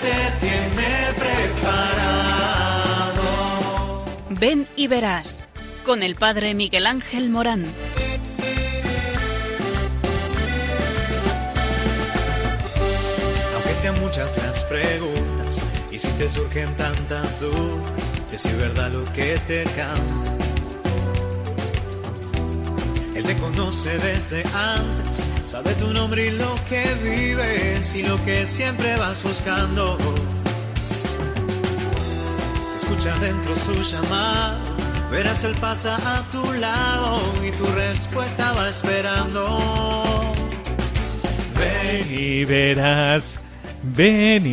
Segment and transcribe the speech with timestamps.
[0.00, 1.58] Te tiene preparado.
[4.30, 5.42] Ven y verás
[5.84, 7.64] con el Padre Miguel Ángel Morán.
[13.54, 19.04] Aunque sean muchas las preguntas y si te surgen tantas dudas, es si verdad lo
[19.12, 20.32] que te canta.
[23.16, 28.44] Él te conoce desde antes, sabe tu nombre y lo que vives y lo que
[28.44, 29.96] siempre vas buscando.
[32.76, 34.60] Escucha dentro su llamado,
[35.10, 40.34] verás él pasa a tu lado y tu respuesta va esperando.
[41.58, 43.40] Ven y verás.
[43.94, 44.44] Ven.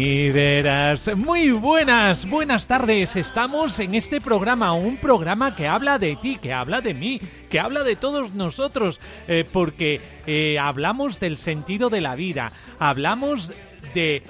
[1.17, 3.15] Muy buenas, buenas tardes.
[3.15, 7.19] Estamos en este programa, un programa que habla de ti, que habla de mí,
[7.49, 13.51] que habla de todos nosotros, eh, porque eh, hablamos del sentido de la vida, hablamos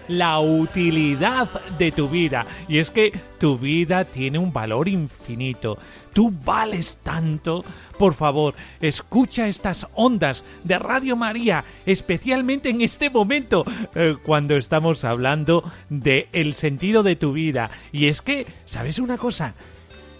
[0.08, 2.46] la utilidad de tu vida.
[2.68, 5.78] Y es que tu vida tiene un valor infinito.
[6.14, 7.66] Tú vales tanto.
[7.98, 15.04] Por favor, escucha estas ondas de Radio María, especialmente en este momento, eh, cuando estamos
[15.04, 17.72] hablando de el sentido de tu vida.
[17.92, 19.56] Y es que, ¿sabes una cosa?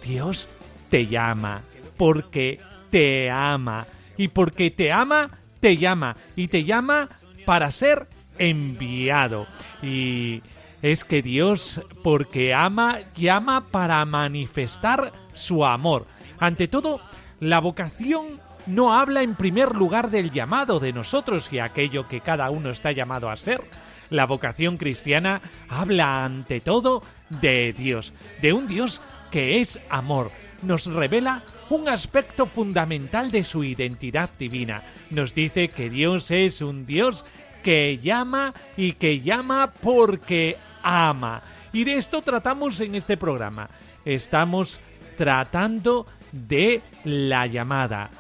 [0.06, 0.50] Dios
[0.90, 1.62] te llama
[1.98, 3.88] porque te ama.
[4.18, 5.30] Y porque te ama,
[5.60, 6.16] te llama.
[6.36, 7.08] Y te llama
[7.46, 8.08] para ser
[8.38, 9.48] enviado.
[9.82, 10.42] Y
[10.82, 16.06] es que Dios, porque ama, llama para manifestar su amor.
[16.40, 17.00] Ante todo,
[17.40, 22.50] la vocación no habla en primer lugar del llamado de nosotros y aquello que cada
[22.50, 23.62] uno está llamado a ser.
[24.10, 30.32] La vocación cristiana habla ante todo de Dios, de un Dios que es amor.
[30.62, 34.84] Nos revela un aspecto fundamental de su identidad divina.
[35.10, 37.26] Nos dice que Dios es un Dios
[37.66, 41.42] que llama y que llama porque ama.
[41.74, 43.68] Y de esto tratamos en este programa.
[44.06, 44.80] Estamos
[45.18, 48.12] tratando de la llamada.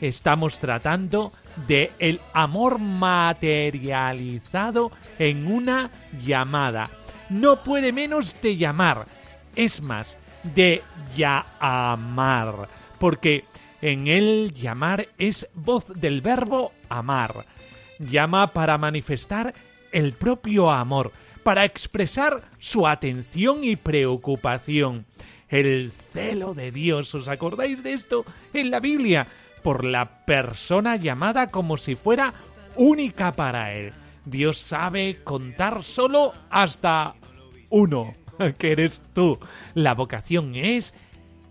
[0.00, 1.32] Estamos tratando
[1.68, 5.92] de el amor materializado en una
[6.26, 6.90] llamada.
[7.30, 9.06] No puede menos de llamar.
[9.54, 10.82] Es más, de
[11.16, 12.68] ya amar.
[12.98, 13.44] Porque
[13.80, 17.46] en el llamar es voz del verbo amar.
[17.98, 19.54] Llama para manifestar
[19.92, 25.06] el propio amor, para expresar su atención y preocupación.
[25.48, 28.24] El celo de Dios, ¿os acordáis de esto?
[28.52, 29.26] En la Biblia,
[29.62, 32.34] por la persona llamada como si fuera
[32.76, 33.92] única para Él.
[34.24, 37.14] Dios sabe contar solo hasta
[37.70, 38.14] uno,
[38.58, 39.38] que eres tú.
[39.74, 40.94] La vocación es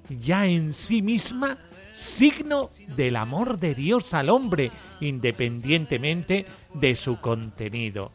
[0.09, 1.57] ya en sí misma
[1.95, 4.71] signo del amor de Dios al hombre,
[5.01, 8.11] independientemente de su contenido.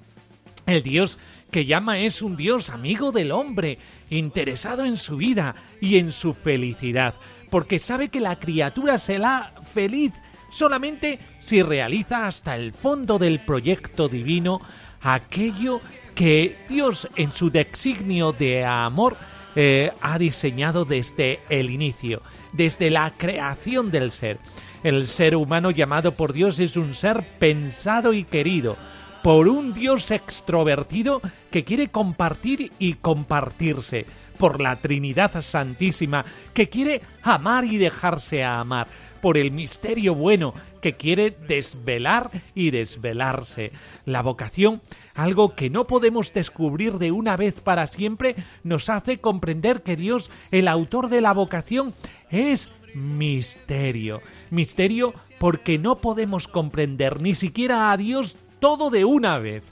[0.66, 1.19] El Dios
[1.50, 3.78] que llama es un Dios amigo del hombre,
[4.09, 7.15] interesado en su vida y en su felicidad,
[7.50, 10.12] porque sabe que la criatura será feliz
[10.50, 14.60] solamente si realiza hasta el fondo del proyecto divino
[15.03, 15.81] aquello
[16.14, 19.16] que Dios en su designio de amor
[19.54, 22.22] eh, ha diseñado desde el inicio,
[22.53, 24.38] desde la creación del ser.
[24.82, 28.76] El ser humano llamado por Dios es un ser pensado y querido
[29.22, 31.22] por un Dios extrovertido
[31.53, 34.04] que quiere compartir y compartirse,
[34.38, 38.88] por la Trinidad Santísima que quiere amar y dejarse amar,
[39.20, 43.70] por el misterio bueno que quiere desvelar y desvelarse.
[44.04, 44.81] La vocación
[45.14, 50.31] algo que no podemos descubrir de una vez para siempre, nos hace comprender que Dios,
[50.50, 51.94] el autor de la vocación,
[52.31, 54.20] es misterio.
[54.50, 59.64] Misterio porque no podemos comprender ni siquiera a Dios todo de una vez.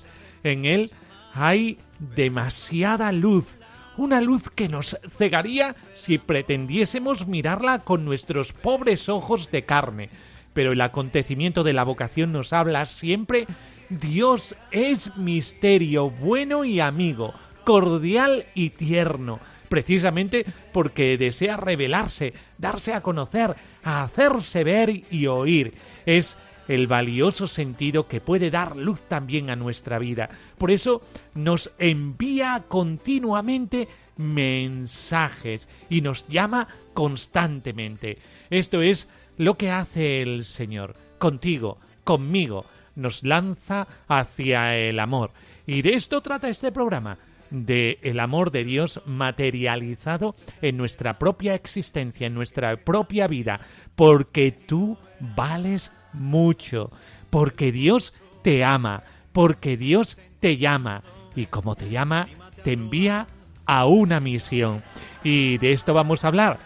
[0.42, 0.91] En Él
[1.34, 3.56] hay demasiada luz,
[3.97, 10.09] una luz que nos cegaría si pretendiésemos mirarla con nuestros pobres ojos de carne.
[10.53, 13.47] Pero el acontecimiento de la vocación nos habla siempre
[13.91, 17.34] Dios es misterio, bueno y amigo,
[17.65, 25.72] cordial y tierno, precisamente porque desea revelarse, darse a conocer, hacerse ver y oír.
[26.04, 26.36] Es
[26.68, 30.28] el valioso sentido que puede dar luz también a nuestra vida.
[30.58, 31.02] Por eso
[31.34, 38.18] nos envía continuamente mensajes y nos llama constantemente.
[38.50, 39.08] Esto es
[39.38, 45.30] lo que hace el Señor contigo, conmigo, nos lanza hacia el amor.
[45.66, 47.18] Y de esto trata este programa,
[47.50, 53.60] de el amor de Dios materializado en nuestra propia existencia, en nuestra propia vida,
[53.94, 56.91] porque tú vales mucho,
[57.30, 59.02] porque Dios te ama,
[59.32, 61.02] porque Dios te llama
[61.36, 62.28] y como te llama,
[62.64, 63.26] te envía
[63.66, 64.82] a una misión.
[65.22, 66.58] Y de esto vamos a hablar,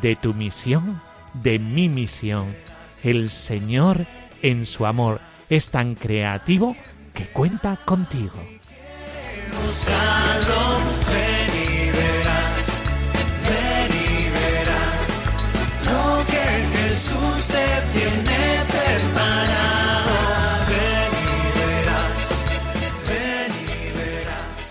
[0.00, 1.00] de tu misión,
[1.34, 2.54] de mi misión.
[3.02, 4.06] El Señor
[4.42, 6.76] en su amor es tan creativo
[7.14, 8.38] que cuenta contigo.
[16.92, 20.14] Jesús te tiene preparado.
[20.68, 22.20] Ven y verás,
[23.08, 24.62] ven y verás.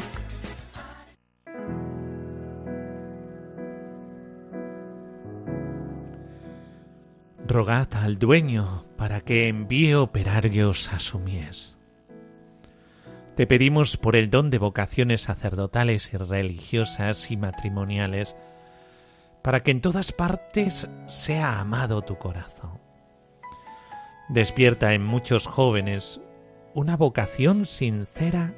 [7.48, 11.81] Rogad al dueño para que envíe operarios a su mies.
[13.41, 18.35] Te pedimos por el don de vocaciones sacerdotales y religiosas y matrimoniales,
[19.41, 22.79] para que en todas partes sea amado tu corazón.
[24.29, 26.21] Despierta en muchos jóvenes
[26.75, 28.53] una vocación sincera,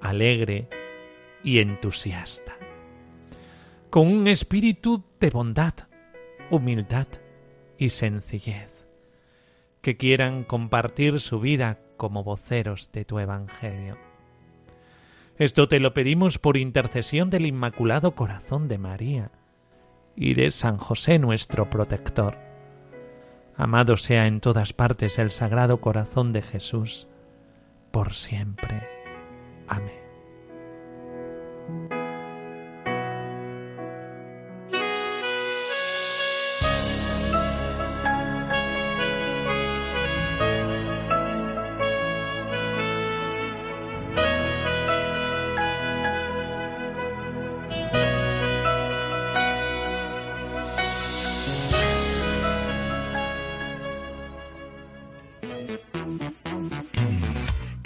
[0.00, 0.70] alegre
[1.44, 2.56] y entusiasta,
[3.90, 5.74] con un espíritu de bondad,
[6.50, 7.08] humildad
[7.76, 8.88] y sencillez,
[9.82, 13.98] que quieran compartir su vida como voceros de tu Evangelio.
[15.36, 19.30] Esto te lo pedimos por intercesión del Inmaculado Corazón de María,
[20.20, 22.36] y de San José nuestro protector.
[23.56, 27.06] Amado sea en todas partes el Sagrado Corazón de Jesús,
[27.92, 28.88] por siempre.
[29.68, 29.98] Amén.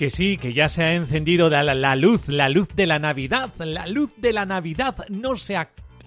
[0.02, 3.54] Que sí, que ya se ha encendido la, luz, la luz de la Navidad.
[3.60, 5.56] La luz de la Navidad no se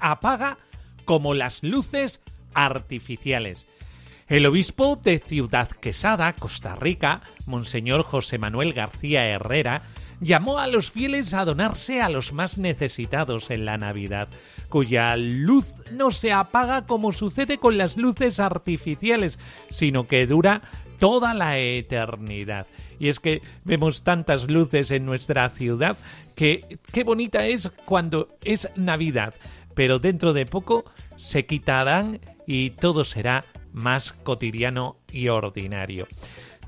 [0.01, 0.57] apaga
[1.05, 2.19] como las luces
[2.53, 3.67] artificiales.
[4.27, 9.81] El obispo de Ciudad Quesada, Costa Rica, Monseñor José Manuel García Herrera,
[10.19, 14.27] llamó a los fieles a donarse a los más necesitados en la Navidad,
[14.75, 19.39] cuya luz no se apaga como sucede con las luces artificiales,
[19.69, 20.63] sino que dura
[20.99, 22.67] toda la eternidad.
[22.99, 25.95] Y es que vemos tantas luces en nuestra ciudad
[26.35, 29.33] que qué bonita es cuando es Navidad,
[29.75, 30.83] pero dentro de poco
[31.15, 36.05] se quitarán y todo será más cotidiano y ordinario.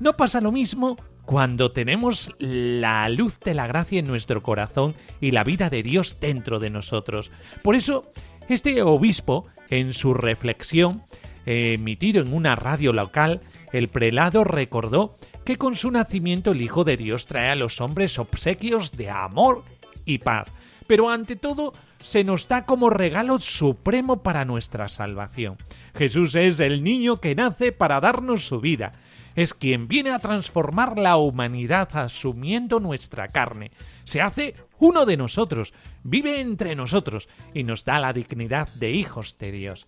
[0.00, 0.96] No pasa lo mismo
[1.28, 6.16] cuando tenemos la luz de la gracia en nuestro corazón y la vida de Dios
[6.20, 7.30] dentro de nosotros.
[7.62, 8.10] Por eso,
[8.48, 11.02] este obispo, en su reflexión,
[11.44, 13.42] emitido en una radio local,
[13.74, 18.18] el prelado recordó que con su nacimiento el Hijo de Dios trae a los hombres
[18.18, 19.64] obsequios de amor
[20.06, 20.50] y paz,
[20.86, 25.58] pero ante todo se nos da como regalo supremo para nuestra salvación.
[25.94, 28.92] Jesús es el niño que nace para darnos su vida,
[29.34, 33.70] es quien viene a transformar la humanidad asumiendo nuestra carne.
[34.04, 35.72] Se hace uno de nosotros,
[36.02, 39.86] vive entre nosotros y nos da la dignidad de hijos de Dios.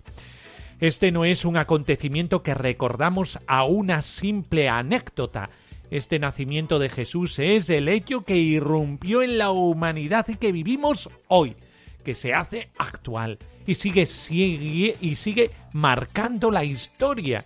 [0.81, 5.51] Este no es un acontecimiento que recordamos a una simple anécdota.
[5.91, 11.11] Este nacimiento de Jesús es el hecho que irrumpió en la humanidad y que vivimos
[11.29, 11.57] hoy,
[12.05, 17.45] que se hace actual y sigue, sigue, y sigue marcando la historia.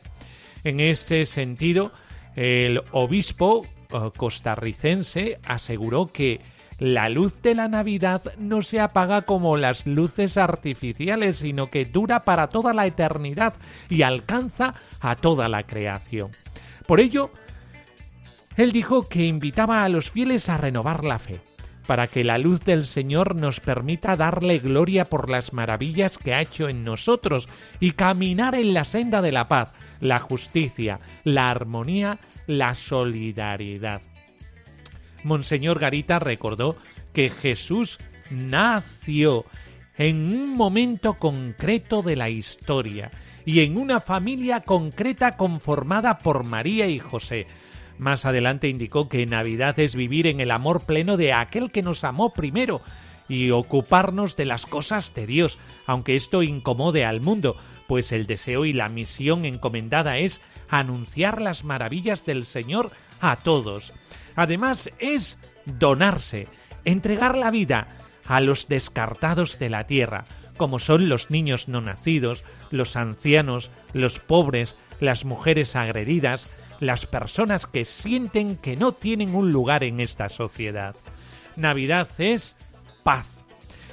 [0.65, 1.93] En ese sentido,
[2.35, 6.41] el obispo eh, costarricense aseguró que
[6.81, 12.25] la luz de la Navidad no se apaga como las luces artificiales, sino que dura
[12.25, 13.55] para toda la eternidad
[13.89, 16.31] y alcanza a toda la creación.
[16.87, 17.31] Por ello,
[18.57, 21.41] él dijo que invitaba a los fieles a renovar la fe,
[21.87, 26.41] para que la luz del Señor nos permita darle gloria por las maravillas que ha
[26.41, 29.73] hecho en nosotros y caminar en la senda de la paz,
[30.05, 34.03] la justicia, la armonía, la solidaridad.
[35.25, 36.77] Monseñor Garita recordó
[37.13, 37.99] que Jesús
[38.31, 39.45] nació
[39.97, 43.11] en un momento concreto de la historia
[43.45, 47.47] y en una familia concreta conformada por María y José.
[47.99, 52.05] Más adelante indicó que Navidad es vivir en el amor pleno de aquel que nos
[52.05, 52.81] amó primero
[53.29, 57.57] y ocuparnos de las cosas de Dios, aunque esto incomode al mundo,
[57.87, 63.93] pues el deseo y la misión encomendada es anunciar las maravillas del Señor a todos.
[64.37, 66.49] Además es donarse,
[66.85, 67.89] entregar la vida
[68.27, 70.25] a los descartados de la tierra,
[70.57, 76.49] como son los niños no nacidos, los ancianos, los pobres, las mujeres agredidas,
[76.81, 80.97] las personas que sienten que no tienen un lugar en esta sociedad.
[81.57, 82.57] Navidad es
[83.03, 83.34] paz.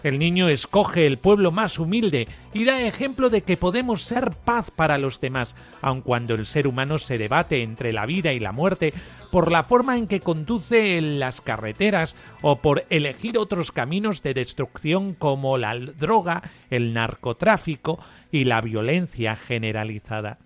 [0.04, 4.72] El niño escoge el pueblo más humilde y da ejemplo de que podemos ser paz
[4.72, 8.52] para los demás, aun cuando el ser humano se debate entre la vida y la
[8.52, 8.94] muerte
[9.32, 14.34] por la forma en que conduce en las carreteras o por elegir otros caminos de
[14.34, 18.00] destrucción como la droga, el narcotráfico
[18.32, 20.40] y la violencia generalizada.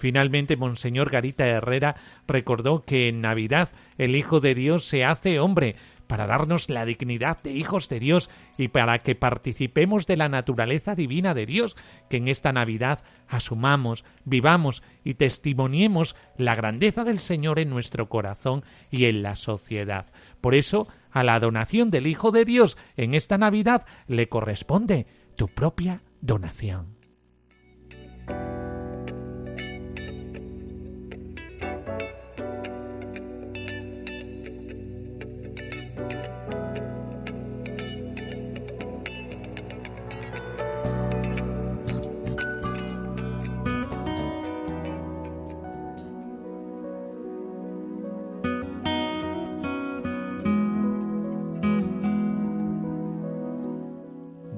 [0.00, 1.94] Finalmente, Monseñor Garita Herrera
[2.26, 5.76] recordó que en Navidad el Hijo de Dios se hace hombre,
[6.10, 10.96] para darnos la dignidad de hijos de Dios y para que participemos de la naturaleza
[10.96, 11.76] divina de Dios,
[12.08, 18.64] que en esta Navidad asumamos, vivamos y testimoniemos la grandeza del Señor en nuestro corazón
[18.90, 20.06] y en la sociedad.
[20.40, 25.46] Por eso, a la donación del Hijo de Dios en esta Navidad le corresponde tu
[25.46, 26.99] propia donación.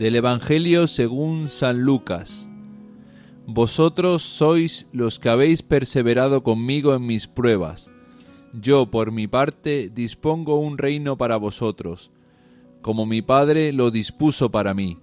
[0.03, 2.51] Del Evangelio según San Lucas.
[3.47, 7.89] Vosotros sois los que habéis perseverado conmigo en mis pruebas.
[8.53, 12.11] Yo, por mi parte, dispongo un reino para vosotros,
[12.81, 14.99] como mi Padre lo dispuso para mí,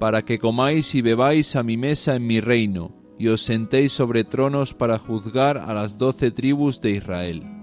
[0.00, 4.24] para que comáis y bebáis a mi mesa en mi reino, y os sentéis sobre
[4.24, 7.61] tronos para juzgar a las doce tribus de Israel.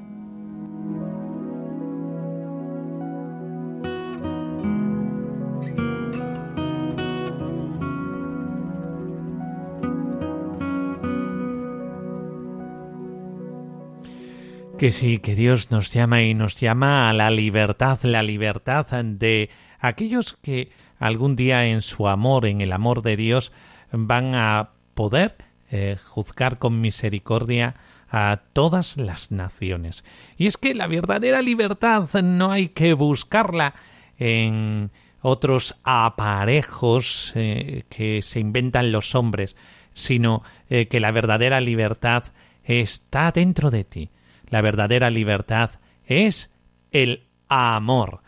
[14.79, 19.49] Que sí, que Dios nos llama y nos llama a la libertad, la libertad de
[19.77, 23.51] aquellos que algún día en su amor, en el amor de Dios,
[23.91, 25.35] van a poder
[25.69, 27.75] eh, juzgar con misericordia
[28.09, 30.05] a todas las naciones.
[30.37, 33.73] Y es que la verdadera libertad no hay que buscarla
[34.17, 39.57] en otros aparejos eh, que se inventan los hombres,
[39.93, 42.23] sino eh, que la verdadera libertad
[42.63, 44.09] está dentro de ti
[44.49, 45.71] la verdadera libertad
[46.05, 46.51] es
[46.91, 48.21] el amor.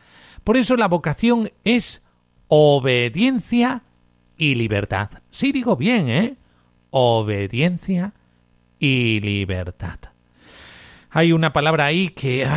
[0.43, 2.03] Por eso la vocación es
[2.47, 3.83] obediencia
[4.37, 5.09] y libertad.
[5.29, 6.35] Sí digo bien, ¿eh?
[6.89, 8.13] Obediencia
[8.79, 9.99] y libertad.
[11.13, 12.47] Hay una palabra ahí que,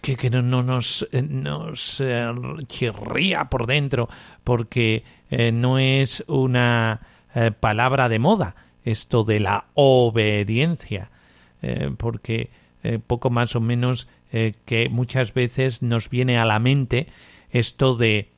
[0.00, 2.26] que, no, nos, nos eh,
[2.66, 4.08] chirría por dentro
[4.44, 7.00] porque eh, no es una
[7.34, 11.10] eh, palabra de moda esto de la obediencia.
[11.98, 12.50] porque
[12.82, 17.08] eh, poco más o menos eh, que muchas veces nos viene a la mente
[17.50, 18.30] esto de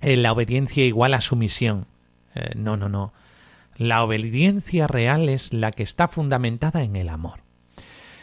[0.00, 1.86] eh, la obediencia igual a sumisión.
[2.54, 3.12] no, no, no.
[3.76, 7.40] La obediencia real es la que está fundamentada en el amor.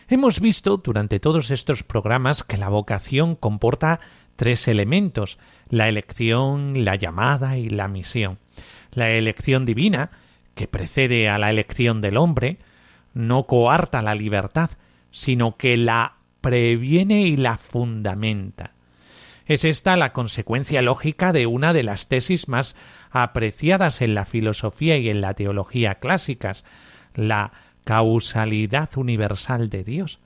[0.07, 3.99] Hemos visto durante todos estos programas que la vocación comporta
[4.35, 8.37] tres elementos la elección, la llamada y la misión.
[8.93, 10.11] La elección divina,
[10.53, 12.59] que precede a la elección del hombre,
[13.13, 14.69] no coarta la libertad,
[15.13, 18.73] sino que la previene y la fundamenta.
[19.45, 22.75] Es esta la consecuencia lógica de una de las tesis más
[23.11, 26.65] apreciadas en la filosofía y en la teología clásicas,
[27.13, 27.53] la
[27.83, 30.19] causalidad universal de Dios.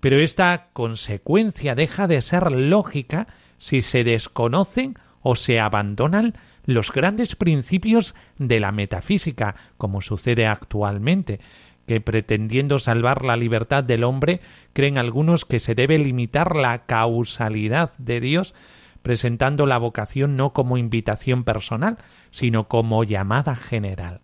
[0.00, 6.34] Pero esta consecuencia deja de ser lógica si se desconocen o se abandonan
[6.64, 11.40] los grandes principios de la metafísica, como sucede actualmente,
[11.86, 14.40] que pretendiendo salvar la libertad del hombre,
[14.72, 18.54] creen algunos que se debe limitar la causalidad de Dios,
[19.02, 21.98] presentando la vocación no como invitación personal,
[22.30, 24.20] sino como llamada general.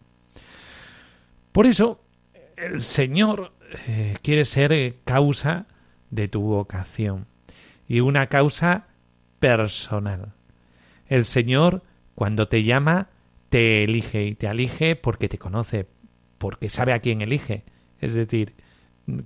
[1.52, 2.00] Por eso,
[2.56, 3.52] el Señor
[3.86, 5.66] eh, quiere ser causa
[6.10, 7.26] de tu vocación
[7.86, 8.86] y una causa
[9.38, 10.32] personal.
[11.06, 11.82] El Señor,
[12.14, 13.08] cuando te llama,
[13.50, 15.86] te elige y te elige porque te conoce,
[16.42, 17.62] porque sabe a quién elige.
[18.00, 18.54] Es decir,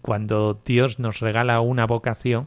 [0.03, 2.47] cuando Dios nos regala una vocación,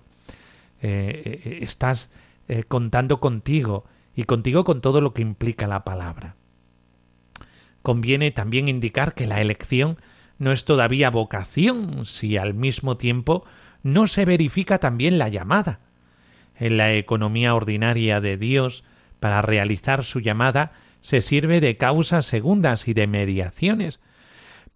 [0.80, 2.12] eh, eh, estás
[2.48, 3.86] eh, contando contigo
[4.16, 6.36] y contigo con todo lo que implica la palabra.
[7.82, 9.98] Conviene también indicar que la elección
[10.38, 13.46] no es todavía vocación si al mismo tiempo
[13.82, 15.80] no se verifica también la llamada.
[16.60, 18.84] En la economía ordinaria de Dios,
[19.20, 24.00] para realizar su llamada, se sirve de causas segundas y de mediaciones,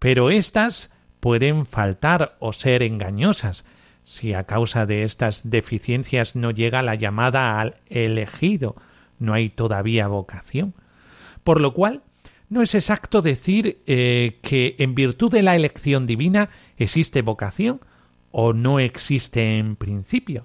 [0.04, 3.64] pero éstas pueden faltar o ser engañosas
[4.02, 8.76] si a causa de estas deficiencias no llega la llamada al elegido,
[9.18, 10.74] no hay todavía vocación.
[11.42, 12.02] Por lo cual,
[12.50, 17.80] no es exacto decir eh, que en virtud de la elección divina existe vocación
[18.30, 20.44] o no existe en principio.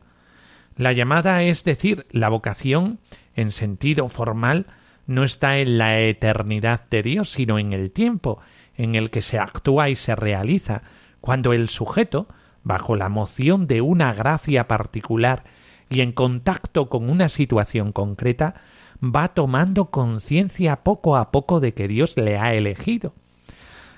[0.78, 3.00] La llamada es decir, la vocación,
[3.36, 4.68] en sentido formal,
[5.06, 8.40] no está en la eternidad de Dios, sino en el tiempo
[8.80, 10.84] en el que se actúa y se realiza,
[11.20, 12.30] cuando el sujeto,
[12.64, 15.44] bajo la moción de una gracia particular
[15.90, 18.56] y en contacto con una situación concreta,
[19.04, 23.14] va tomando conciencia poco a poco de que Dios le ha elegido.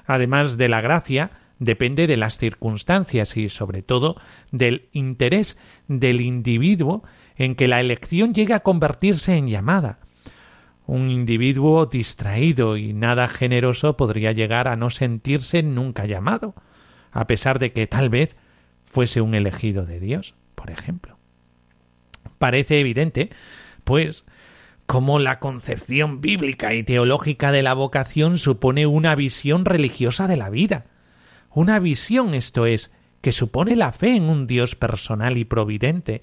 [0.08, 4.16] Además de la gracia, depende de las circunstancias y sobre todo
[4.52, 7.04] del interés del individuo
[7.36, 10.00] en que la elección llegue a convertirse en llamada.
[10.92, 16.54] Un individuo distraído y nada generoso podría llegar a no sentirse nunca llamado,
[17.14, 18.36] a pesar de que tal vez
[18.84, 21.18] fuese un elegido de Dios, por ejemplo.
[22.40, 23.30] Parece evidente,
[23.86, 24.26] pues,
[24.86, 30.50] cómo la concepción bíblica y teológica de la vocación supone una visión religiosa de la
[30.50, 30.88] vida,
[31.52, 36.20] una visión, esto es, que supone la fe en un Dios personal y providente,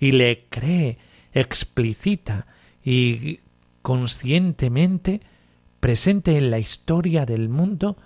[0.00, 0.98] y le cree,
[1.32, 2.48] explicita
[2.82, 3.42] y
[3.88, 5.22] conscientemente
[5.80, 7.96] presente en la historia del mundo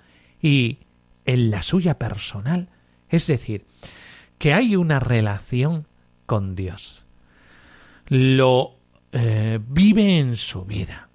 [0.41, 0.79] y
[1.25, 2.69] en la suya personal.
[3.09, 3.67] Es decir,
[4.39, 5.89] que hay una relación
[6.25, 7.05] con Dios.
[8.07, 8.77] Lo
[9.11, 11.09] eh, vive en su vida.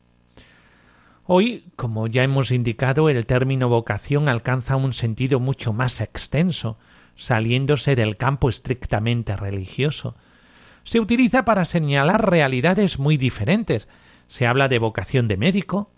[1.23, 6.77] Hoy, como ya hemos indicado, el término vocación alcanza un sentido mucho más extenso,
[7.15, 10.17] saliéndose del campo estrictamente religioso.
[10.83, 13.87] Se utiliza para señalar realidades muy diferentes.
[14.27, 15.91] Se habla de vocación de médico,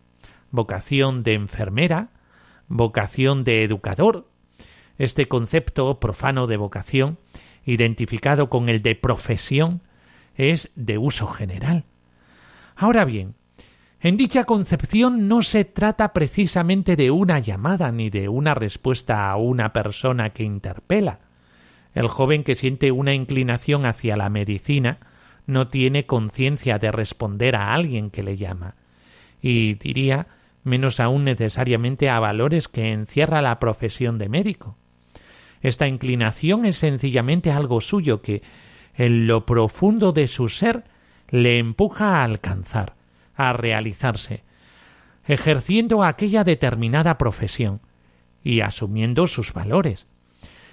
[0.52, 2.10] vocación de enfermera,
[2.68, 4.28] vocación de educador.
[4.98, 7.18] Este concepto profano de vocación,
[7.65, 9.82] identificado con el de profesión,
[10.36, 11.86] es de uso general.
[12.76, 13.36] Ahora bien,
[14.02, 19.36] en dicha concepción no se trata precisamente de una llamada ni de una respuesta a
[19.36, 21.20] una persona que interpela.
[21.94, 25.00] El joven que siente una inclinación hacia la medicina
[25.50, 28.76] no tiene conciencia de responder a alguien que le llama,
[29.42, 30.28] y diría
[30.64, 34.78] menos aún necesariamente a valores que encierra la profesión de médico.
[35.62, 38.44] Esta inclinación es sencillamente algo suyo que,
[38.96, 40.84] en lo profundo de su ser,
[41.30, 42.96] le empuja a alcanzar,
[43.36, 44.44] a realizarse,
[45.26, 47.82] ejerciendo aquella determinada profesión
[48.44, 50.06] y asumiendo sus valores.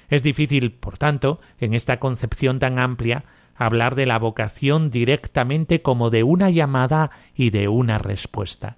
[0.09, 3.25] Es difícil, por tanto, en esta concepción tan amplia,
[3.57, 8.77] hablar de la vocación directamente como de una llamada y de una respuesta.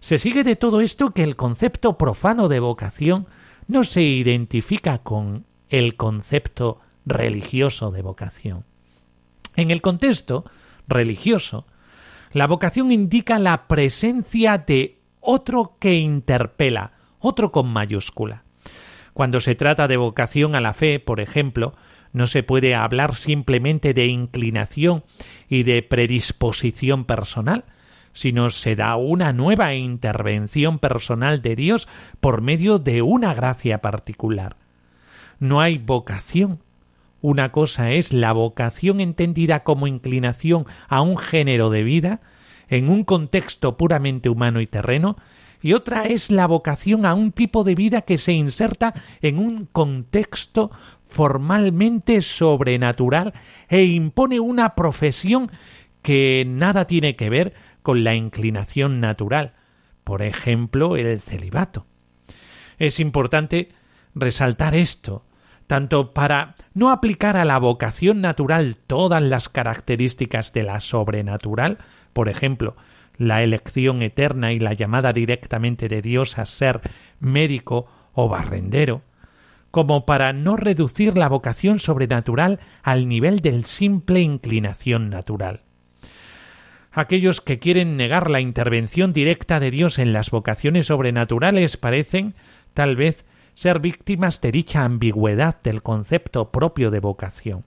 [0.00, 3.26] Se sigue de todo esto que el concepto profano de vocación
[3.66, 8.64] no se identifica con el concepto religioso de vocación.
[9.56, 10.44] En el contexto
[10.86, 11.66] religioso,
[12.32, 18.42] la vocación indica la presencia de otro que interpela, otro con mayúscula.
[19.14, 21.74] Cuando se trata de vocación a la fe, por ejemplo,
[22.14, 25.04] no se puede hablar simplemente de inclinación
[25.50, 27.64] y de predisposición personal,
[28.14, 31.88] sino se da una nueva intervención personal de Dios
[32.20, 34.56] por medio de una gracia particular.
[35.38, 36.60] No hay vocación
[37.26, 42.20] una cosa es la vocación entendida como inclinación a un género de vida,
[42.68, 45.16] en un contexto puramente humano y terreno,
[45.62, 49.64] y otra es la vocación a un tipo de vida que se inserta en un
[49.64, 50.70] contexto
[51.06, 53.32] formalmente sobrenatural
[53.68, 55.50] e impone una profesión
[56.02, 59.54] que nada tiene que ver con la inclinación natural,
[60.04, 61.86] por ejemplo, el celibato.
[62.78, 63.70] Es importante
[64.14, 65.24] resaltar esto,
[65.66, 71.78] tanto para no aplicar a la vocación natural todas las características de la sobrenatural,
[72.12, 72.76] por ejemplo,
[73.16, 76.80] la elección eterna y la llamada directamente de Dios a ser
[77.20, 79.02] médico o barrendero,
[79.74, 85.62] como para no reducir la vocación sobrenatural al nivel del simple inclinación natural.
[86.92, 92.36] Aquellos que quieren negar la intervención directa de Dios en las vocaciones sobrenaturales parecen,
[92.72, 97.64] tal vez, ser víctimas de dicha ambigüedad del concepto propio de vocación.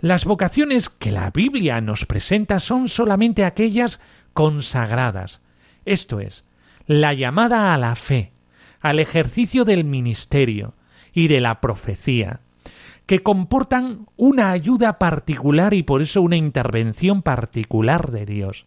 [0.00, 4.00] Las vocaciones que la Biblia nos presenta son solamente aquellas
[4.32, 5.42] consagradas,
[5.84, 6.46] esto es,
[6.86, 8.32] la llamada a la fe,
[8.80, 10.77] al ejercicio del ministerio
[11.18, 12.42] y de la profecía,
[13.06, 18.66] que comportan una ayuda particular y por eso una intervención particular de Dios.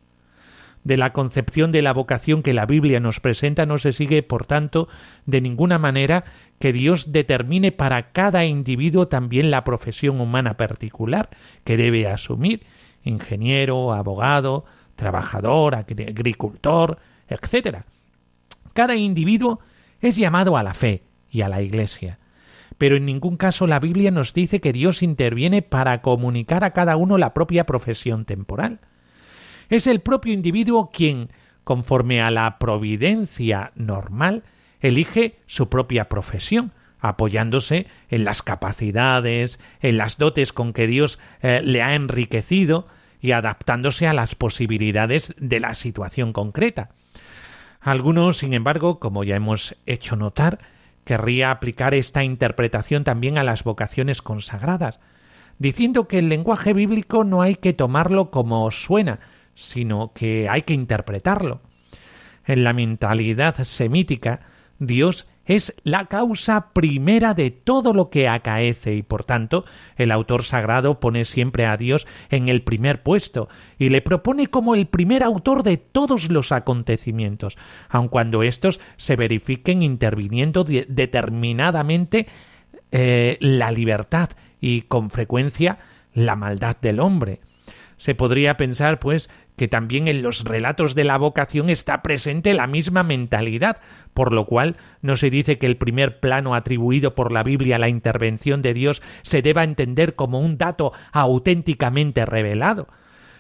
[0.84, 4.48] de la concepción de la vocación que la Biblia nos presenta no se sigue, por
[4.48, 4.90] tanto,
[5.28, 6.24] de ninguna manera
[6.58, 11.30] que Dios determine para cada individuo también la profesión humana particular
[11.64, 12.66] que debe asumir
[13.04, 16.98] ingeniero, abogado, trabajador, agricultor,
[17.30, 17.84] etc.
[18.74, 19.60] Cada individuo
[20.02, 22.18] es llamado a la fe y a la Iglesia,
[22.82, 26.96] pero en ningún caso la Biblia nos dice que Dios interviene para comunicar a cada
[26.96, 28.80] uno la propia profesión temporal.
[29.70, 31.30] Es el propio individuo quien,
[31.64, 34.42] conforme a la providencia normal,
[34.80, 41.62] elige su propia profesión, apoyándose en las capacidades, en las dotes con que Dios eh,
[41.64, 42.88] le ha enriquecido
[43.20, 46.90] y adaptándose a las posibilidades de la situación concreta.
[47.80, 50.58] Algunos, sin embargo, como ya hemos hecho notar,
[51.04, 55.00] querría aplicar esta interpretación también a las vocaciones consagradas,
[55.60, 59.20] diciendo que el lenguaje bíblico no hay que tomarlo como suena,
[59.56, 61.62] sino que hay que interpretarlo.
[62.46, 64.42] En la mentalidad semítica,
[64.80, 70.44] Dios es la causa primera de todo lo que acaece y por tanto el autor
[70.44, 75.24] sagrado pone siempre a Dios en el primer puesto y le propone como el primer
[75.24, 77.58] autor de todos los acontecimientos,
[77.90, 82.28] aun cuando éstos se verifiquen interviniendo determinadamente
[82.92, 85.80] eh, la libertad y con frecuencia
[86.14, 87.40] la maldad del hombre.
[88.02, 92.66] Se podría pensar, pues, que también en los relatos de la vocación está presente la
[92.66, 93.78] misma mentalidad,
[94.16, 97.80] por lo cual no se dice que el primer plano atribuido por la Biblia a
[97.80, 102.88] la intervención de Dios se deba entender como un dato auténticamente revelado.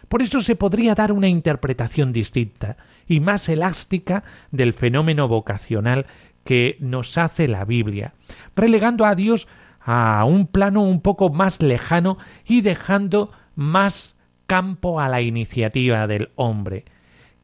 [0.09, 6.05] Por eso se podría dar una interpretación distinta y más elástica del fenómeno vocacional
[6.43, 8.13] que nos hace la Biblia,
[8.55, 9.47] relegando a Dios
[9.79, 14.20] a un plano un poco más lejano y dejando más
[14.51, 16.83] campo a la iniciativa del hombre,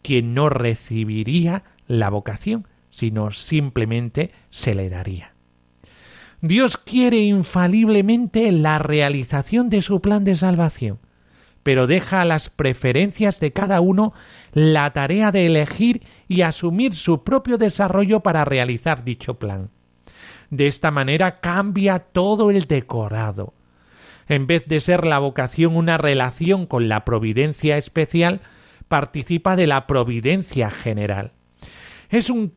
[0.01, 5.31] quien no recibiría la vocación, sino simplemente se le daría.
[6.41, 10.99] Dios quiere infaliblemente la realización de su plan de salvación,
[11.63, 14.11] pero deja a las preferencias de cada uno
[14.51, 19.69] la tarea de elegir y asumir su propio desarrollo para realizar dicho plan.
[20.49, 23.53] De esta manera cambia todo el decorado,
[24.27, 28.41] en vez de ser la vocación una relación con la providencia especial,
[28.87, 31.31] participa de la providencia general.
[32.09, 32.53] Es un,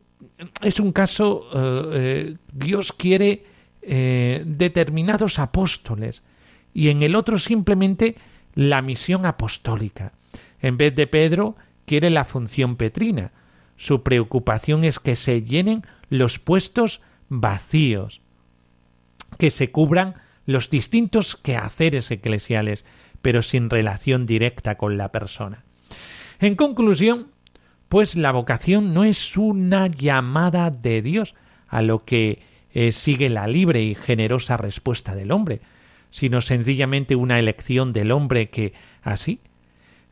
[0.63, 3.45] es un caso, eh, eh, Dios quiere
[3.83, 6.23] eh, determinados apóstoles
[6.73, 8.17] y en el otro simplemente
[8.55, 10.13] la misión apostólica.
[10.61, 11.57] En vez de Pedro,
[11.87, 13.33] quiere la función petrina.
[13.77, 18.21] Su preocupación es que se llenen los puestos vacíos,
[19.39, 20.17] que se cubran
[20.53, 22.85] los distintos quehaceres eclesiales,
[23.23, 25.65] pero sin relación directa con la persona.
[26.39, 27.29] En conclusión,
[27.89, 31.35] pues la vocación no es una llamada de Dios
[31.69, 35.61] a lo que eh, sigue la libre y generosa respuesta del hombre,
[36.11, 39.41] sino sencillamente una elección del hombre que, así,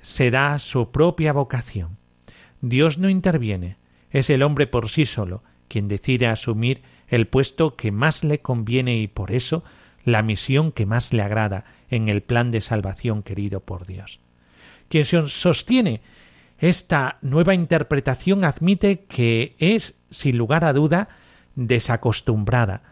[0.01, 1.99] se da su propia vocación.
[2.61, 3.77] Dios no interviene,
[4.11, 8.97] es el hombre por sí solo quien decide asumir el puesto que más le conviene
[8.97, 9.63] y por eso
[10.09, 14.21] la misión que más le agrada en el plan de salvación querido por Dios.
[14.89, 16.01] Quien sostiene
[16.59, 21.09] esta nueva interpretación admite que es, sin lugar a duda,
[21.55, 22.83] desacostumbrada,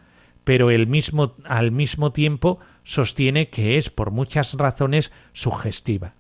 [0.45, 6.15] pero el mismo, al mismo tiempo sostiene que es, por muchas razones, sugestiva.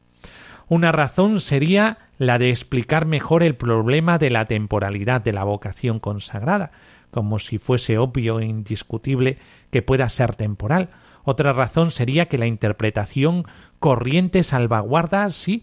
[0.68, 6.00] Una razón sería la de explicar mejor el problema de la temporalidad de la vocación
[6.00, 6.72] consagrada,
[7.16, 9.38] como si fuese obvio e indiscutible
[9.70, 10.90] que pueda ser temporal.
[11.24, 13.46] Otra razón sería que la interpretación
[13.78, 15.62] corriente salvaguarda, sí,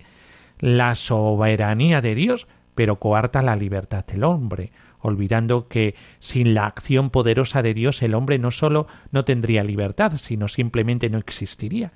[0.57, 7.11] la soberanía de Dios, pero coarta la libertad del hombre, olvidando que sin la acción
[7.11, 11.93] poderosa de Dios el hombre no sólo no tendría libertad, sino simplemente no existiría.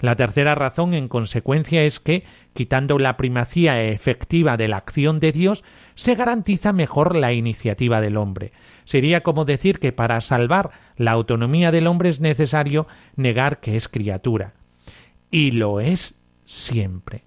[0.00, 5.32] La tercera razón, en consecuencia, es que, quitando la primacía efectiva de la acción de
[5.32, 8.52] Dios, se garantiza mejor la iniciativa del hombre.
[8.84, 13.88] Sería como decir que para salvar la autonomía del hombre es necesario negar que es
[13.88, 14.54] criatura.
[15.30, 17.24] Y lo es siempre.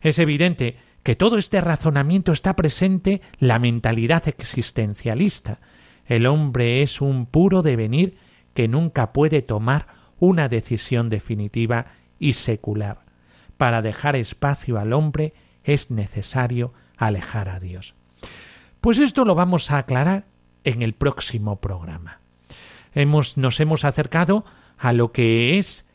[0.00, 5.60] Es evidente que todo este razonamiento está presente la mentalidad existencialista.
[6.06, 8.16] El hombre es un puro devenir
[8.54, 9.86] que nunca puede tomar
[10.18, 11.86] una decisión definitiva
[12.18, 13.04] y secular.
[13.56, 17.94] Para dejar espacio al hombre es necesario alejar a Dios.
[18.80, 20.24] Pues esto lo vamos a aclarar
[20.64, 22.20] en el próximo programa.
[22.94, 24.44] Hemos, nos hemos acercado
[24.78, 25.86] a lo que es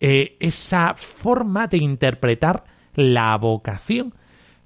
[0.00, 4.14] eh, esa forma de interpretar la vocación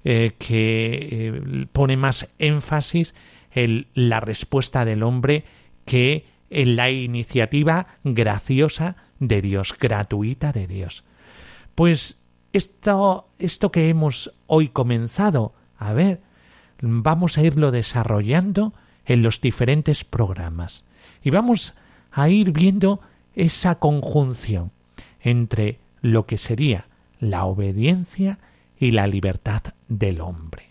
[0.03, 3.15] eh, que eh, pone más énfasis
[3.51, 5.45] en la respuesta del hombre
[5.85, 11.03] que en la iniciativa graciosa de Dios, gratuita de Dios.
[11.73, 12.21] Pues
[12.53, 16.21] esto, esto que hemos hoy comenzado a ver,
[16.81, 18.73] vamos a irlo desarrollando
[19.05, 20.85] en los diferentes programas
[21.23, 21.75] y vamos
[22.11, 23.01] a ir viendo
[23.33, 24.71] esa conjunción
[25.21, 26.87] entre lo que sería
[27.19, 28.39] la obediencia
[28.79, 30.69] y la libertad del hombre.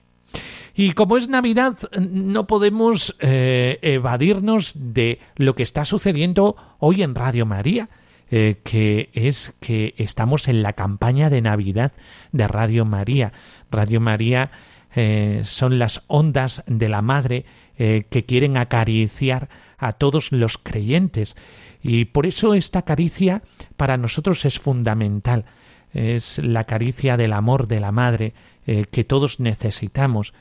[0.75, 7.15] Y como es Navidad, no podemos eh, evadirnos de lo que está sucediendo hoy en
[7.15, 7.89] Radio María,
[8.31, 11.93] eh, que es que estamos en la campaña de Navidad
[12.33, 13.33] de Radio María.
[13.71, 14.51] Radio María
[14.95, 17.45] eh, son las ondas de la Madre
[17.77, 21.35] que quieren acariciar a todos los creyentes.
[21.83, 23.43] Y por eso esta caricia
[23.77, 25.45] para nosotros es fundamental.
[25.93, 28.33] Es la caricia del amor de la Madre
[28.65, 30.35] que todos necesitamos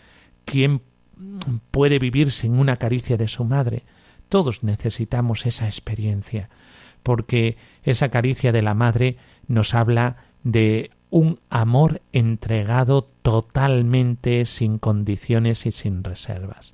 [0.46, 0.82] ¿Quién
[1.72, 3.84] puede vivir sin una caricia de su madre?
[4.30, 6.50] Todos necesitamos esa experiencia,
[7.04, 15.68] porque esa caricia de la madre nos habla de un amor entregado totalmente sin condiciones
[15.68, 16.74] y sin reservas.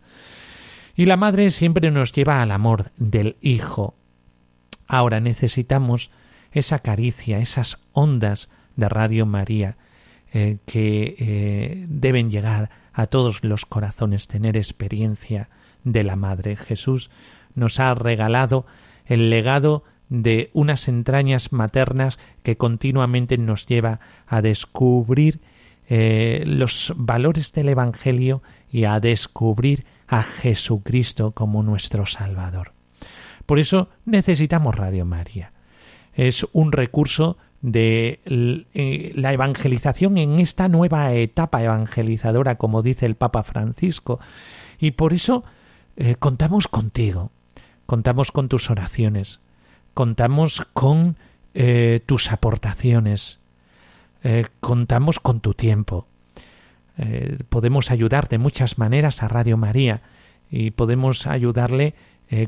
[0.96, 3.96] Y la madre siempre nos lleva al amor del hijo.
[4.88, 6.10] Ahora necesitamos
[6.54, 9.76] esa caricia, esas ondas de Radio María
[10.32, 15.50] eh, que eh, deben llegar a todos los corazones tener experiencia
[15.84, 16.56] de la Madre.
[16.56, 17.12] Jesús
[17.56, 18.66] nos ha regalado
[19.06, 25.40] el legado de unas entrañas maternas que continuamente nos lleva a descubrir
[25.88, 28.42] eh, los valores del Evangelio
[28.72, 32.74] y a descubrir a Jesucristo como nuestro Salvador.
[33.46, 35.52] Por eso necesitamos Radio María.
[36.14, 43.16] Es un recurso de eh, la evangelización en esta nueva etapa evangelizadora, como dice el
[43.16, 44.20] Papa Francisco.
[44.80, 45.44] Y por eso
[45.98, 47.32] eh, contamos contigo,
[47.86, 49.40] contamos con tus oraciones,
[49.94, 51.18] contamos con
[51.54, 53.40] eh, tus aportaciones,
[54.60, 56.06] contamos con tu tiempo.
[57.48, 60.02] podemos ayudar de muchas maneras a Radio María
[60.52, 61.96] y podemos ayudarle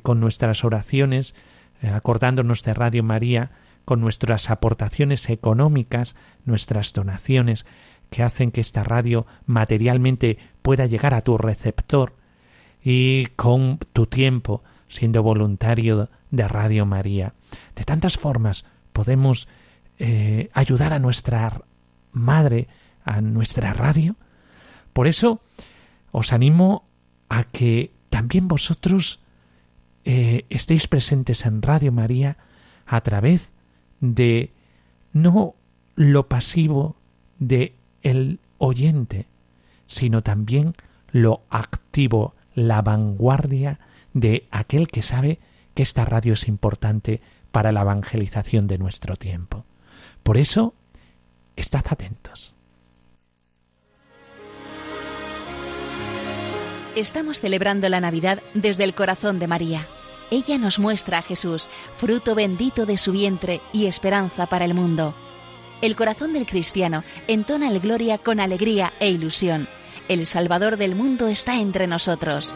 [0.04, 1.34] con nuestras oraciones,
[1.82, 3.52] acordándonos de Radio María,
[3.86, 7.66] con nuestras aportaciones económicas, nuestras donaciones,
[8.10, 12.14] que hacen que esta radio materialmente pueda llegar a tu receptor
[12.84, 17.34] y con tu tiempo, siendo voluntario de Radio María.
[17.76, 19.48] De tantas formas podemos
[20.00, 21.62] eh, ayudar a nuestra
[22.12, 22.68] madre,
[23.06, 24.16] a nuestra radio.
[24.94, 25.42] Por eso
[26.12, 26.86] os animo
[27.30, 29.20] a que también vosotros
[30.04, 32.38] eh, estéis presentes en Radio María
[32.86, 33.52] a través
[34.00, 34.52] de
[35.14, 35.56] no
[35.96, 36.96] lo pasivo
[37.40, 39.28] de el oyente,
[39.88, 40.76] sino también
[41.12, 43.80] lo activo, la vanguardia
[44.14, 45.40] de aquel que sabe
[45.74, 49.66] que esta radio es importante para la evangelización de nuestro tiempo.
[50.24, 50.74] Por eso,
[51.56, 52.56] estad atentos.
[56.96, 59.88] Estamos celebrando la Navidad desde el corazón de María
[60.32, 65.14] ella nos muestra a Jesús, fruto bendito de su vientre y esperanza para el mundo.
[65.82, 69.68] El corazón del cristiano entona el gloria con alegría e ilusión.
[70.08, 72.56] El Salvador del mundo está entre nosotros.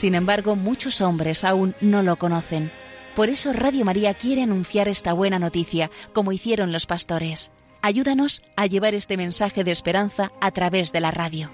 [0.00, 2.72] Sin embargo, muchos hombres aún no lo conocen.
[3.14, 7.50] Por eso Radio María quiere anunciar esta buena noticia, como hicieron los pastores.
[7.82, 11.50] Ayúdanos a llevar este mensaje de esperanza a través de la radio.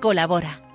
[0.00, 0.69] Colabora.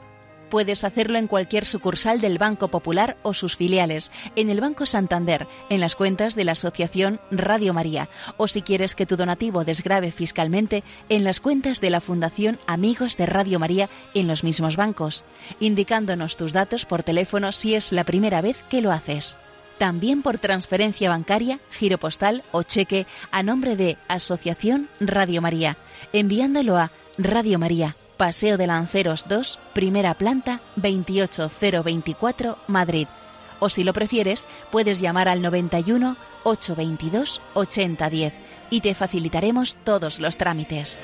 [0.55, 5.49] Puedes hacerlo en cualquier sucursal del Banco Popular o sus filiales, en el Banco Santander,
[5.69, 10.13] en las cuentas de la Asociación Radio María, o si quieres que tu donativo desgrave
[10.13, 15.25] fiscalmente, en las cuentas de la Fundación Amigos de Radio María en los mismos bancos,
[15.59, 19.35] indicándonos tus datos por teléfono si es la primera vez que lo haces.
[19.77, 25.75] También por transferencia bancaria, giro postal o cheque a nombre de Asociación Radio María,
[26.13, 33.08] enviándolo a Radio María, Paseo de Lanceros 2, primera planta, 28024, Madrid.
[33.60, 38.34] O si lo prefieres, puedes llamar al 91 822 8010
[38.69, 40.99] y te facilitaremos todos los trámites.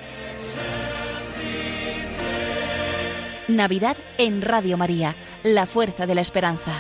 [3.47, 6.71] Navidad en Radio María, la fuerza de la esperanza.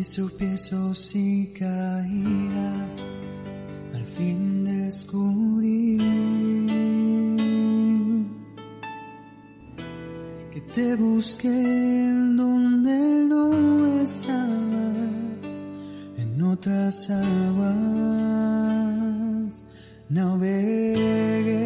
[0.00, 3.02] Mis tropiezos y caídas,
[3.92, 5.98] al fin descubrí
[10.52, 11.48] que te busqué
[12.34, 15.60] donde no estabas,
[16.16, 18.02] en otras aguas
[20.08, 21.60] navegué.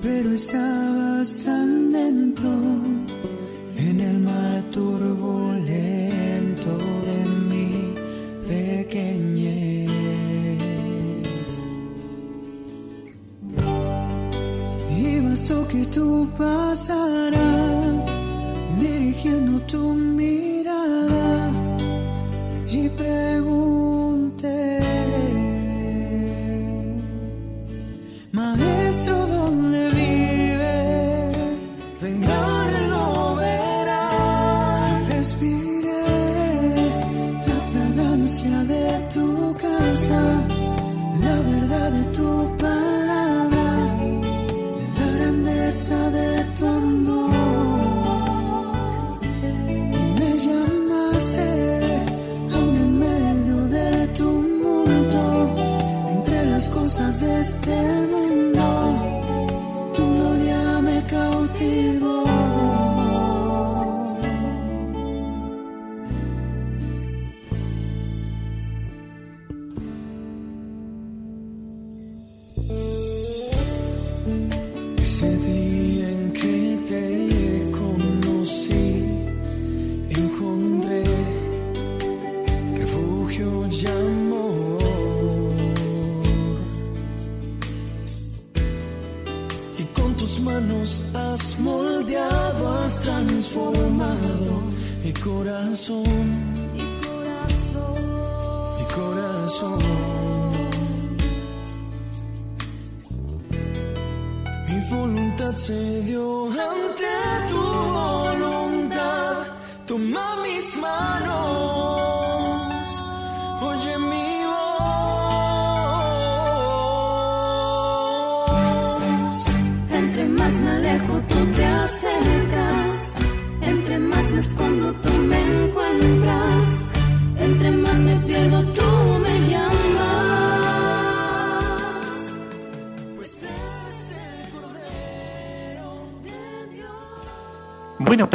[0.00, 1.63] pero estabas tan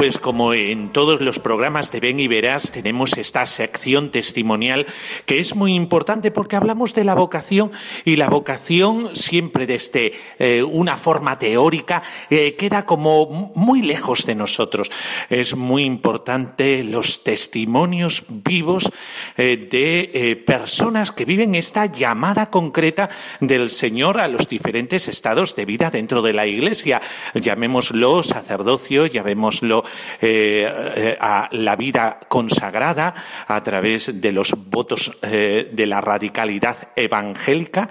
[0.10, 4.86] Bueno, pues como en todos los programas de Ven y Verás tenemos esta sección testimonial
[5.26, 7.72] que es muy importante porque hablamos de la vocación
[8.06, 14.36] y la vocación siempre desde eh, una forma teórica eh, queda como muy lejos de
[14.36, 14.92] nosotros.
[15.32, 18.88] Es muy importante los testimonios vivos
[19.36, 25.66] eh, de personas que viven esta llamada concreta del Señor a los diferentes estados de
[25.66, 27.02] vida dentro de la Iglesia.
[27.34, 29.84] Llamémoslo sacerdocio, llamémoslo
[30.22, 33.14] eh, eh, a la vida consagrada
[33.48, 37.88] a través de los votos eh, de la radicalidad evangélica,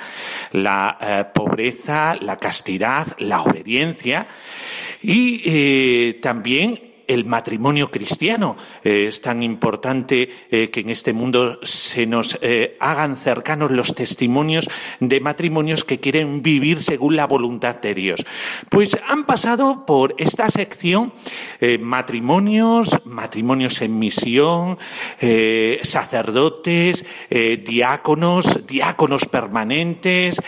[0.52, 4.26] la pobreza, la castidad, la obediencia
[5.02, 8.56] y también el matrimonio cristiano.
[8.84, 13.94] Eh, es tan importante eh, que en este mundo se nos eh, hagan cercanos los
[13.94, 14.68] testimonios
[15.00, 18.24] de matrimonios que quieren vivir según la voluntad de Dios.
[18.68, 21.12] Pues han pasado por esta sección
[21.80, 24.78] matrimonios, matrimonios en misión,
[25.82, 27.06] sacerdotes,
[27.64, 30.40] diáconos, diáconos permanentes,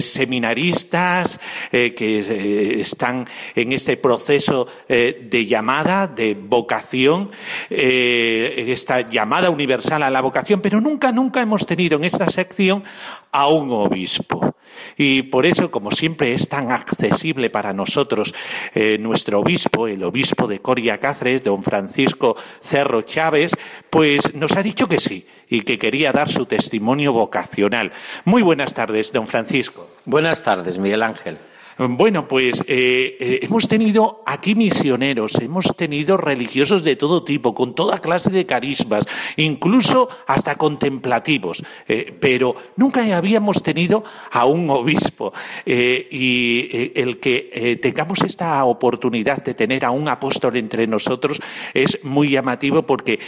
[0.00, 7.30] seminaristas que están en este proceso de llamada, de vocación,
[7.70, 12.82] eh, esta llamada universal a la vocación, pero nunca, nunca hemos tenido en esta sección
[13.30, 14.56] a un obispo.
[14.96, 18.34] Y por eso, como siempre, es tan accesible para nosotros
[18.74, 23.52] eh, nuestro obispo, el obispo de Coria Cáceres, don Francisco Cerro Chávez,
[23.90, 27.92] pues nos ha dicho que sí y que quería dar su testimonio vocacional.
[28.24, 29.88] Muy buenas tardes, don Francisco.
[30.06, 31.38] Buenas tardes, Miguel Ángel.
[31.78, 37.74] Bueno, pues eh, eh, hemos tenido aquí misioneros, hemos tenido religiosos de todo tipo, con
[37.74, 39.06] toda clase de carismas,
[39.36, 45.32] incluso hasta contemplativos, eh, pero nunca habíamos tenido a un obispo.
[45.64, 51.40] Y el que tengamos esta oportunidad de tener a un apóstol entre nosotros
[51.72, 53.18] es muy llamativo porque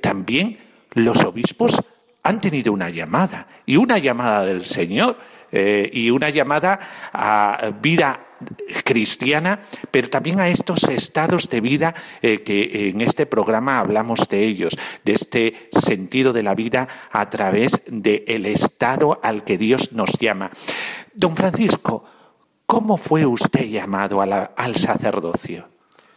[0.00, 0.58] también
[0.94, 1.82] los obispos
[2.22, 5.16] han tenido una llamada y una llamada del Señor
[5.54, 6.80] eh, y una llamada
[7.12, 8.26] a vida
[8.82, 14.44] cristiana, pero también a estos estados de vida eh, que en este programa hablamos de
[14.44, 20.18] ellos, de este sentido de la vida a través del estado al que Dios nos
[20.18, 20.50] llama.
[21.14, 22.04] Don Francisco,
[22.66, 25.73] ¿cómo fue usted llamado al sacerdocio?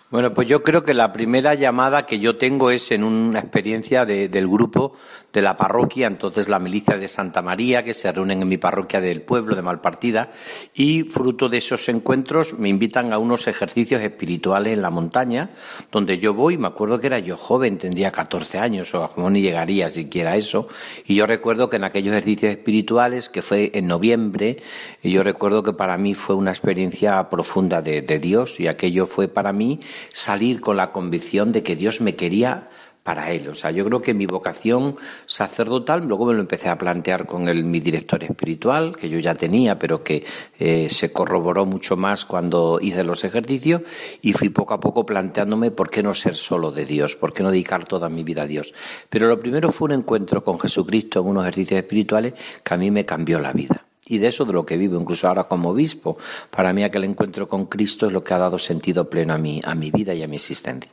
[0.09, 4.05] Bueno, pues yo creo que la primera llamada que yo tengo es en una experiencia
[4.05, 4.93] del grupo
[5.33, 9.01] de la parroquia, entonces la milicia de Santa María, que se reúnen en mi parroquia
[9.01, 10.31] del pueblo de Malpartida,
[10.73, 15.49] y fruto de esos encuentros me invitan a unos ejercicios espirituales en la montaña,
[15.91, 19.41] donde yo voy, me acuerdo que era yo joven, tendría 14 años, o como ni
[19.41, 20.69] llegaría siquiera a eso,
[21.05, 24.55] y yo recuerdo que en aquellos ejercicios espirituales, que fue en noviembre,
[25.03, 29.27] yo recuerdo que para mí fue una experiencia profunda de, de Dios, y aquello fue
[29.27, 32.69] para mí salir con la convicción de que Dios me quería
[33.07, 33.47] para él.
[33.47, 37.47] O sea, yo creo que mi vocación sacerdotal, luego me lo empecé a plantear con
[37.47, 40.25] el, mi director espiritual, que yo ya tenía, pero que
[40.59, 43.83] eh, se corroboró mucho más cuando hice los ejercicios,
[44.21, 47.43] y fui poco a poco planteándome por qué no ser solo de Dios, por qué
[47.43, 48.73] no dedicar toda mi vida a Dios.
[49.09, 52.91] Pero lo primero fue un encuentro con Jesucristo en unos ejercicios espirituales que a mí
[52.91, 53.85] me cambió la vida.
[54.07, 56.17] Y de eso de lo que vivo, incluso ahora como obispo.
[56.49, 59.61] Para mí aquel encuentro con Cristo es lo que ha dado sentido pleno a mi,
[59.63, 60.91] a mi vida y a mi existencia.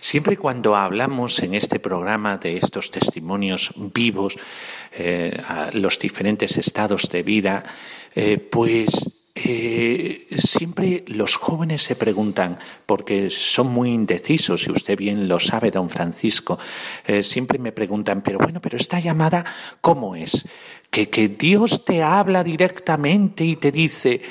[0.00, 4.38] Siempre cuando hablamos en este programa de estos testimonios vivos,
[4.92, 7.62] eh, a los diferentes estados de vida,
[8.14, 15.28] eh, pues eh, siempre los jóvenes se preguntan, porque son muy indecisos, y usted bien
[15.28, 16.58] lo sabe, don Francisco,
[17.22, 19.44] siempre me preguntan, pero bueno, pero esta llamada,
[19.80, 20.46] ¿cómo es?
[20.90, 24.22] Que, que, Dios te habla directamente y te dice,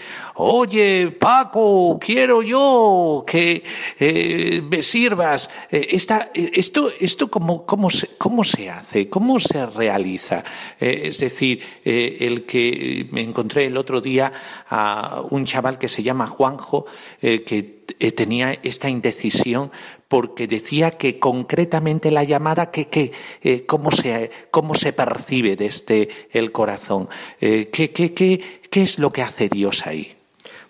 [0.42, 3.62] oye, Paco, quiero yo que
[4.00, 5.50] eh, me sirvas.
[5.70, 9.10] Eh, esta, eh, esto, esto cómo, cómo, se, ¿cómo se hace?
[9.10, 10.44] ¿Cómo se realiza?
[10.80, 14.32] Es decir, el que me encontré el otro día
[14.70, 16.86] a un chaval que se llama Juanjo,
[17.20, 17.80] que
[18.16, 19.72] tenía esta indecisión
[20.08, 23.12] porque decía que concretamente la llamada, que, que
[23.66, 27.10] cómo, se, cómo se percibe desde el corazón,
[27.40, 30.16] ¿qué, qué, qué, ¿qué es lo que hace Dios ahí?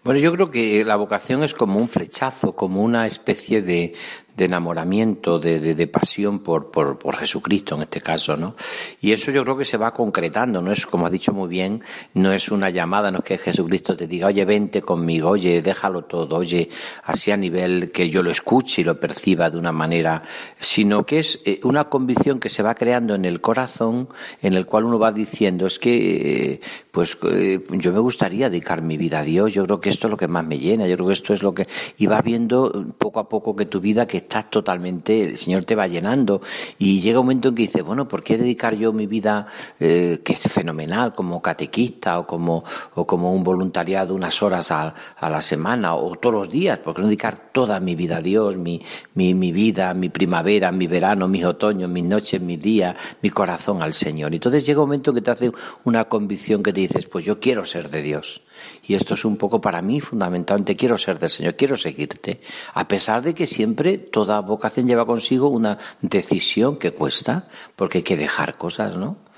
[0.03, 3.93] Bueno, yo creo que la vocación es como un flechazo, como una especie de,
[4.39, 8.55] de enamoramiento, de, de, de pasión por, por, por, Jesucristo en este caso, ¿no?
[9.01, 11.83] Y eso yo creo que se va concretando, no es, como ha dicho muy bien,
[12.13, 16.05] no es una llamada, no es que Jesucristo te diga, oye, vente conmigo, oye, déjalo
[16.05, 16.69] todo, oye,
[17.03, 20.23] así a nivel que yo lo escuche y lo perciba de una manera,
[20.57, 24.07] sino que es eh, una convicción que se va creando en el corazón,
[24.41, 26.61] en el cual uno va diciendo, es que, eh,
[26.91, 30.11] pues, eh, yo me gustaría dedicar mi vida a Dios, yo creo que esto es
[30.11, 31.67] lo que más me llena, yo creo que esto es lo que,
[31.97, 35.73] y va viendo poco a poco que tu vida, que estás totalmente, el Señor te
[35.73, 36.41] va llenando
[36.77, 39.47] y llega un momento en que dices, bueno, ¿por qué dedicar yo mi vida,
[39.79, 42.63] eh, que es fenomenal, como catequista o como,
[42.93, 46.77] o como un voluntariado unas horas a, a, la semana o todos los días?
[46.77, 48.81] ¿Por qué no dedicar toda mi vida a Dios, mi,
[49.15, 53.81] mi, mi vida, mi primavera, mi verano, mis otoños, mis noches, mis días, mi corazón
[53.81, 54.31] al Señor?
[54.33, 55.51] Y entonces llega un momento que te hace
[55.85, 58.43] una convicción que te dices, pues yo quiero ser de Dios.
[58.87, 62.41] Y esto es un poco para mí fundamentalmente, quiero ser del Señor, quiero seguirte,
[62.73, 67.45] a pesar de que siempre toda vocación lleva consigo una decisión que cuesta,
[67.75, 69.28] porque hay que dejar cosas, ¿no?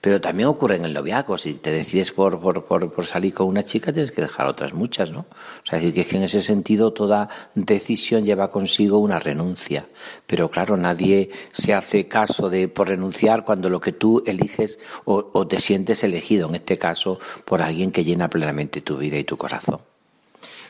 [0.00, 1.36] Pero también ocurre en el noviazgo.
[1.36, 4.72] Si te decides por, por, por, por, salir con una chica, tienes que dejar otras
[4.72, 5.20] muchas, ¿no?
[5.20, 9.86] O sea, decir, que, es que en ese sentido toda decisión lleva consigo una renuncia.
[10.26, 15.46] Pero claro, nadie se hace caso de por renunciar cuando lo que tú eliges o,
[15.46, 19.36] te sientes elegido, en este caso, por alguien que llena plenamente tu vida y tu
[19.36, 19.80] corazón.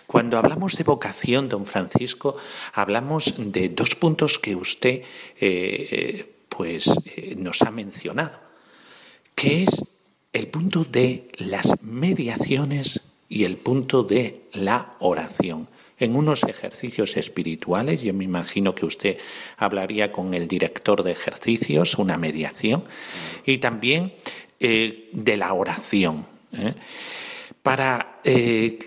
[0.08, 2.36] Cuando hablamos de vocación, don Francisco,
[2.72, 5.02] hablamos de dos puntos que usted
[5.40, 8.49] eh, pues, eh, nos ha mencionado
[9.40, 9.86] que es
[10.34, 15.66] el punto de las mediaciones y el punto de la oración.
[15.98, 19.16] En unos ejercicios espirituales, yo me imagino que usted
[19.56, 22.84] hablaría con el director de ejercicios, una mediación,
[23.46, 24.12] y también
[24.58, 26.26] eh, de la oración.
[26.52, 26.74] ¿eh?
[27.62, 28.78] Para eh,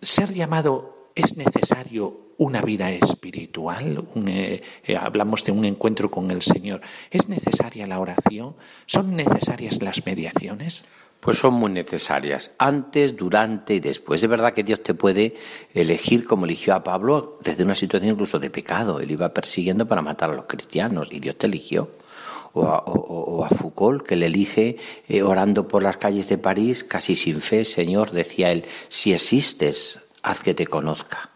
[0.00, 6.40] ser llamado es necesario una vida espiritual, eh, eh, hablamos de un encuentro con el
[6.40, 6.80] Señor.
[7.10, 8.54] ¿Es necesaria la oración?
[8.86, 10.86] ¿Son necesarias las mediaciones?
[11.20, 14.22] Pues son muy necesarias, antes, durante y después.
[14.22, 15.34] Es verdad que Dios te puede
[15.74, 19.00] elegir como eligió a Pablo desde una situación incluso de pecado.
[19.00, 21.90] Él iba persiguiendo para matar a los cristianos y Dios te eligió.
[22.54, 24.78] O a, o, o a Foucault, que le elige
[25.08, 30.00] eh, orando por las calles de París, casi sin fe, Señor, decía él, si existes,
[30.22, 31.29] haz que te conozca.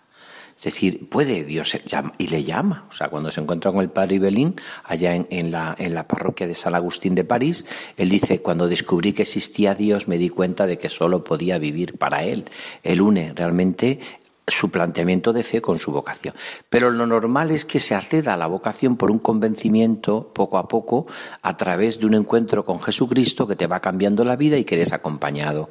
[0.64, 1.76] Es decir, puede Dios
[2.16, 2.86] y le llama.
[2.88, 6.46] O sea, cuando se encuentra con el padre Ibelín, allá en, la, en la parroquia
[6.46, 7.66] de San Agustín de París,
[7.98, 11.98] él dice, cuando descubrí que existía Dios, me di cuenta de que solo podía vivir
[11.98, 12.46] para Él.
[12.82, 14.00] Él une realmente
[14.46, 16.34] su planteamiento de fe con su vocación.
[16.70, 20.68] Pero lo normal es que se acceda a la vocación por un convencimiento poco a
[20.68, 21.06] poco
[21.42, 24.76] a través de un encuentro con Jesucristo que te va cambiando la vida y que
[24.76, 25.70] eres acompañado.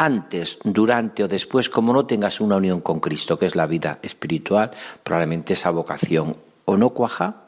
[0.00, 3.98] Antes, durante o después, como no tengas una unión con Cristo, que es la vida
[4.00, 4.70] espiritual,
[5.04, 7.44] probablemente esa vocación o no cuaja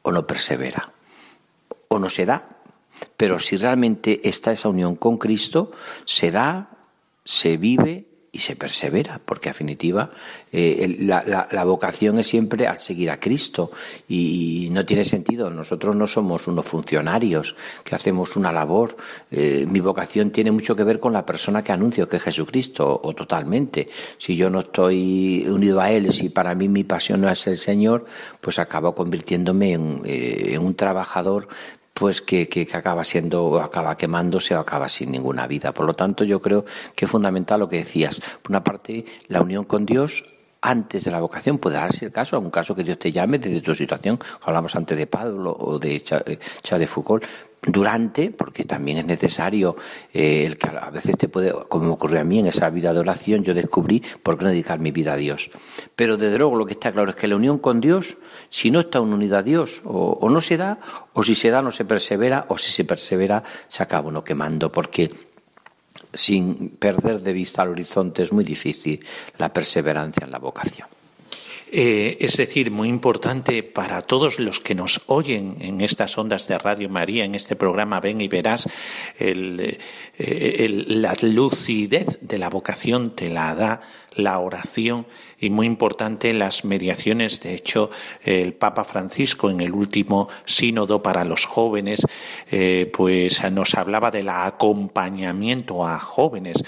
[0.00, 0.94] o no persevera,
[1.88, 2.56] o no se da.
[3.18, 5.72] Pero si realmente está esa unión con Cristo,
[6.06, 6.70] se da,
[7.22, 10.10] se vive y se persevera, porque en definitiva
[10.52, 13.70] eh, la, vocación es siempre al seguir a Cristo
[14.08, 15.50] y, no tiene sentido.
[15.50, 18.96] Nosotros no somos unos funcionarios que hacemos una labor.
[19.32, 23.00] Eh, mi vocación tiene mucho que ver con la persona que anuncio, que es Jesucristo,
[23.02, 23.88] o, totalmente.
[24.16, 27.56] Si yo no estoy unido a Él, si para mí mi pasión no es el
[27.56, 28.04] Señor,
[28.40, 31.48] pues acabo convirtiéndome en, eh, en un trabajador
[32.00, 35.74] pues que, que, acaba siendo o acaba quemándose o acaba sin ninguna vida.
[35.74, 38.22] Por lo tanto, yo creo que es fundamental lo que decías.
[38.40, 40.24] Por una parte, la unión con Dios
[40.62, 43.60] antes de la vocación puede darse el caso, algún caso que Dios te llame desde
[43.60, 46.38] tu situación, hablamos antes de Pablo o de Charles
[46.70, 47.22] de Foucault,
[47.62, 49.76] durante, porque también es necesario,
[50.12, 52.92] eh, el que a veces te puede, como me ocurrió a mí en esa vida
[52.92, 55.50] de oración, yo descubrí por qué no dedicar mi vida a Dios.
[55.94, 58.16] Pero desde luego lo que está claro es que la unión con Dios,
[58.48, 60.78] si no está en unidad a Dios, o, no se da,
[61.12, 64.72] o si se da no se persevera, o si se persevera se acaba uno quemando,
[64.72, 65.10] porque
[66.14, 69.04] sin perder de vista el horizonte es muy difícil
[69.36, 70.88] la perseverancia en la vocación.
[71.72, 76.58] Eh, es decir, muy importante para todos los que nos oyen en estas ondas de
[76.58, 78.68] Radio María, en este programa Ven y Verás,
[79.18, 79.78] eh,
[80.88, 83.82] la lucidez de la vocación te la da
[84.14, 85.06] la oración
[85.38, 87.40] y muy importante las mediaciones.
[87.40, 87.90] De hecho,
[88.22, 92.00] el Papa Francisco en el último sínodo para los jóvenes,
[92.50, 96.62] eh, pues nos hablaba del acompañamiento a jóvenes.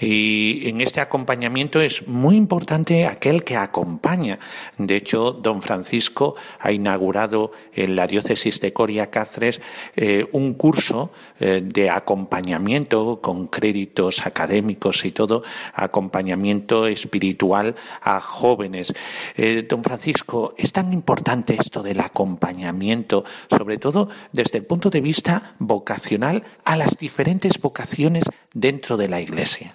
[0.00, 4.38] Y en este acompañamiento es muy importante aquel que acompaña.
[4.78, 9.60] De hecho, don Francisco ha inaugurado en la diócesis de Coria Cáceres
[9.96, 11.10] eh, un curso
[11.40, 15.42] eh, de acompañamiento con créditos académicos y todo,
[15.74, 18.94] acompañamiento espiritual a jóvenes.
[19.36, 25.00] Eh, don Francisco, es tan importante esto del acompañamiento, sobre todo desde el punto de
[25.00, 29.74] vista vocacional a las diferentes vocaciones dentro de la Iglesia.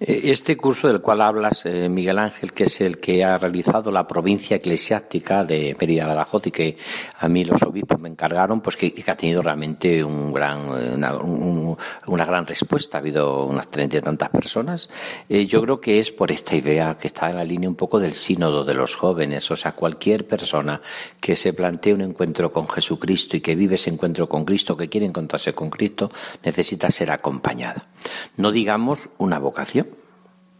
[0.00, 3.90] Eh, este curso del cual hablas, eh, Miguel Ángel, que es el que ha realizado
[3.90, 6.76] la provincia eclesiástica de Mérida Badajoz y que
[7.18, 12.46] a mí los obispos me encargaron, pues que, ha tenido realmente un gran, una, gran
[12.46, 12.98] respuesta.
[12.98, 14.88] Ha habido unas treinta y tantas personas.
[15.28, 17.98] Eh, yo creo que es por esta idea que está en la línea un poco
[17.98, 19.50] del sínodo de los jóvenes.
[19.50, 20.80] O sea, cualquier persona
[21.20, 24.88] que se plantee un encuentro con Jesucristo y que vive ese encuentro con Cristo, que
[24.88, 26.12] quiere encontrarse con Cristo,
[26.44, 27.88] necesita ser acompañada.
[28.36, 29.87] No digamos una vocación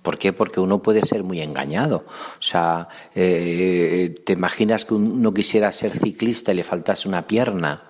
[0.09, 0.33] ¿Por qué?
[0.33, 2.07] Porque uno puede ser muy engañado.
[2.07, 7.83] O sea, eh, te imaginas que uno quisiera ser ciclista y le faltase una pierna.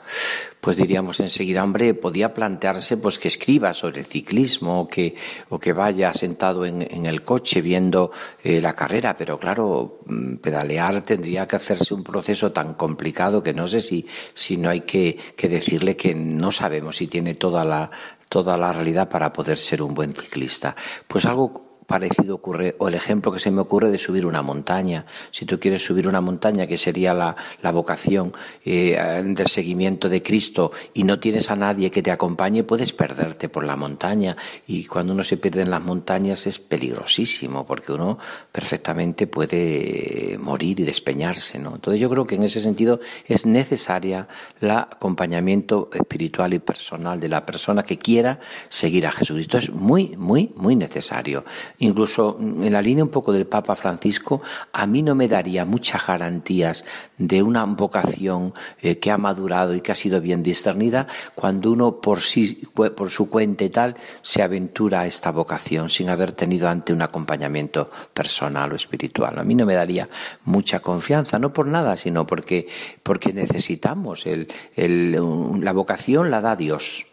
[0.61, 5.15] Pues diríamos enseguida, hombre, podía plantearse pues que escriba sobre el ciclismo o que,
[5.51, 8.11] o que vaya sentado en, el coche viendo
[8.43, 13.55] eh, la carrera, pero claro, mm, pedalear tendría que hacerse un proceso tan complicado que
[13.55, 14.05] no sé si,
[14.35, 17.93] si no hay que, que decirle que no sabemos si tiene toda la,
[18.29, 20.75] toda la realidad para poder ser un buen ciclista.
[21.07, 25.07] Pues algo parecido ocurre, o el ejemplo que se me ocurre de subir una montaña.
[25.31, 30.23] Si tú quieres subir una montaña, que sería la, la vocación eh, del seguimiento de
[30.23, 34.37] Cristo, y no tienes a nadie que te acompañe, puedes perderte por la montaña.
[34.67, 38.19] Y cuando uno se pierde en las montañas es peligrosísimo, porque uno
[38.53, 41.59] perfectamente puede morir y despeñarse.
[41.59, 41.77] ¿no?
[41.77, 44.29] Entonces yo creo que en ese sentido es necesaria
[44.61, 49.57] el acompañamiento espiritual y personal de la persona que quiera seguir a Jesucristo.
[49.57, 51.47] Es muy, muy, muy necesario
[51.79, 56.07] incluso en la línea un poco del Papa Francisco, a mí no me daría muchas
[56.07, 56.85] garantías
[57.17, 62.01] de una vocación eh, que ha madurado y que ha sido bien discernida cuando uno
[62.01, 66.69] por sí, por su cuenta y tal, se aventura a esta vocación sin haber tenido
[66.69, 69.39] ante un acompañamiento personal o espiritual.
[69.39, 70.09] A mí no me daría
[70.45, 72.69] mucha confianza, no por nada, sino porque,
[73.03, 77.07] porque necesitamos el, la vocación la da Dios.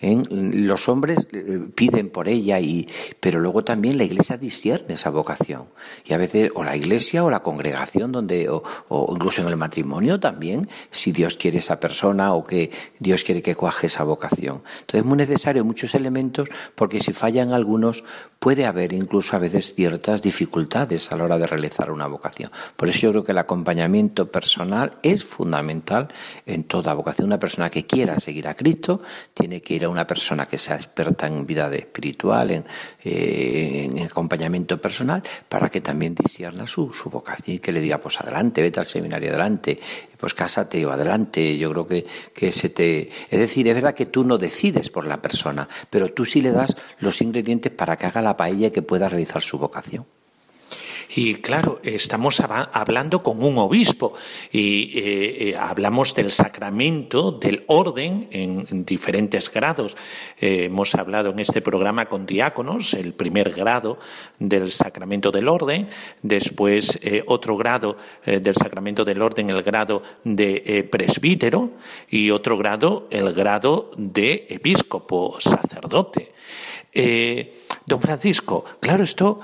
[0.00, 2.88] Los hombres eh, piden por ella, y,
[3.20, 5.66] pero luego también la iglesia discierne esa vocación.
[6.04, 8.62] Y a veces, o la iglesia o la congregación, donde, o,
[9.12, 13.54] incluso en el matrimonio también, si Dios quiere esa persona o que Dios quiere que
[13.54, 14.62] cuaje esa vocación.
[14.80, 18.04] Entonces es muy necesario muchos elementos, porque si fallan algunos,
[18.38, 22.50] puede haber incluso a veces ciertas dificultades a la hora de realizar una vocación.
[22.74, 26.08] Por eso yo creo que el acompañamiento personal es fundamental
[26.46, 27.26] en toda vocación.
[27.26, 29.02] Una persona que quiera seguir a Cristo
[29.34, 32.64] tiene que ir a una persona que sea experta en vida espiritual, en,
[33.04, 37.98] eh, en acompañamiento personal, para que también discierna su, su vocación y que le diga,
[37.98, 39.78] pues adelante, vete al seminario adelante,
[40.16, 41.56] pues cásate o adelante.
[41.58, 43.08] Yo creo que, que se te.
[43.28, 46.52] Es decir, es verdad que tú no decides por la persona, pero tú sí le
[46.52, 50.06] das los ingredientes para que haga la paella y que pueda realizar su vocación.
[51.12, 54.14] Y claro, estamos hablando con un obispo
[54.52, 59.96] y eh, eh, hablamos del sacramento, del orden en, diferentes grados.
[60.40, 63.98] Eh, hemos hablado en este programa con diáconos, el primer grado
[64.38, 65.88] del sacramento del orden,
[66.22, 71.72] después otro grado del sacramento del orden, el grado de presbítero
[72.08, 76.32] y otro grado, el grado de episcopo, sacerdote.
[77.86, 79.40] don Francisco, claro, esto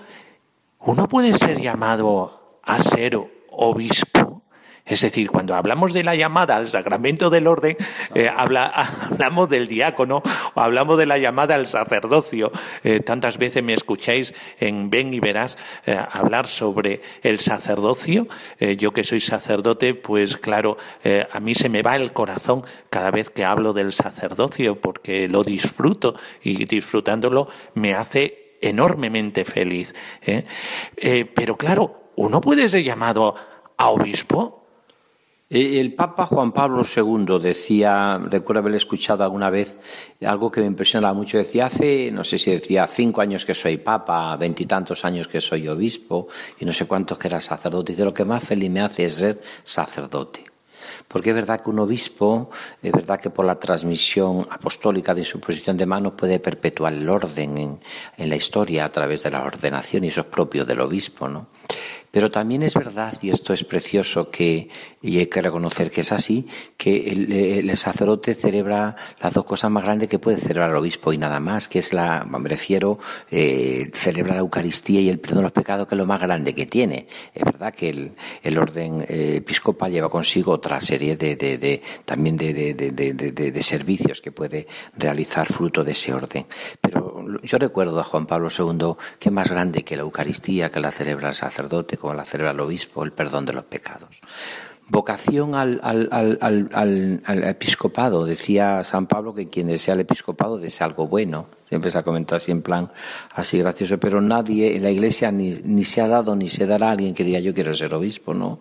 [0.87, 3.19] uno puede ser llamado a ser
[3.51, 4.43] obispo.
[4.85, 7.77] Es decir, cuando hablamos de la llamada al sacramento del orden,
[8.15, 10.23] eh, hablamos del diácono
[10.55, 12.53] o hablamos de la llamada al sacerdocio.
[12.85, 18.29] Eh, tantas veces me escucháis en Ven y Verás eh, hablar sobre el sacerdocio.
[18.79, 20.77] yo que soy sacerdote, pues claro,
[21.33, 25.43] a mí se me va el corazón cada vez que hablo del sacerdocio porque lo
[25.43, 29.95] disfruto y disfrutándolo me hace enormemente feliz.
[30.23, 30.45] ¿eh?
[30.97, 33.35] Eh, pero claro, uno puede ser llamado
[33.77, 34.63] a obispo.
[35.49, 39.79] Eh, el Papa Juan Pablo II decía, recuerdo haber escuchado alguna vez
[40.25, 43.77] algo que me impresionaba mucho, decía hace, no sé si decía cinco años que soy
[43.77, 46.27] Papa, veintitantos años que soy obispo
[46.59, 49.15] y no sé cuántos que era sacerdote, dice lo que más feliz me hace es
[49.15, 50.56] ser sacerdote.
[51.09, 52.51] Porque es verdad que un obispo,
[52.83, 57.09] es verdad que por la transmisión apostólica de su posición de mano puede perpetuar el
[57.09, 57.81] orden en,
[58.17, 61.49] en la historia a través de la ordenación y eso es propio del obispo, ¿no?
[62.17, 64.71] Pero también es verdad, y esto es precioso, que,
[65.03, 66.49] y hay que reconocer que es así,
[66.79, 71.19] que el, sacerdote celebra las dos cosas más grandes que puede celebrar el obispo y
[71.19, 72.99] nada más, que es la, me refiero,
[73.31, 76.55] eh, celebra la Eucaristía y el perdón de los pecados, que es lo más grande
[76.55, 77.07] que tiene.
[77.35, 78.13] Es verdad que el,
[78.43, 84.23] el orden eh, episcopal lleva consigo otra serie de, de, de también de, de, servicios
[84.23, 86.47] que puede realizar fruto de ese orden.
[86.81, 90.91] Pero yo recuerdo a Juan Pablo II que más grande que la Eucaristía, que la
[90.91, 94.21] celebra el sacerdote, como la celebra el obispo, el perdón de los pecados.
[94.89, 98.25] Vocación al, al, al, al, episcopado.
[98.25, 101.49] Decía San Pablo que quien desea el episcopado desea algo bueno.
[101.69, 102.93] Siempre se ha comentado así en plan
[103.35, 106.89] así gracioso, pero nadie en la iglesia ni, ni se ha dado ni se dará
[106.89, 108.61] a alguien que diga yo quiero ser obispo, ¿no?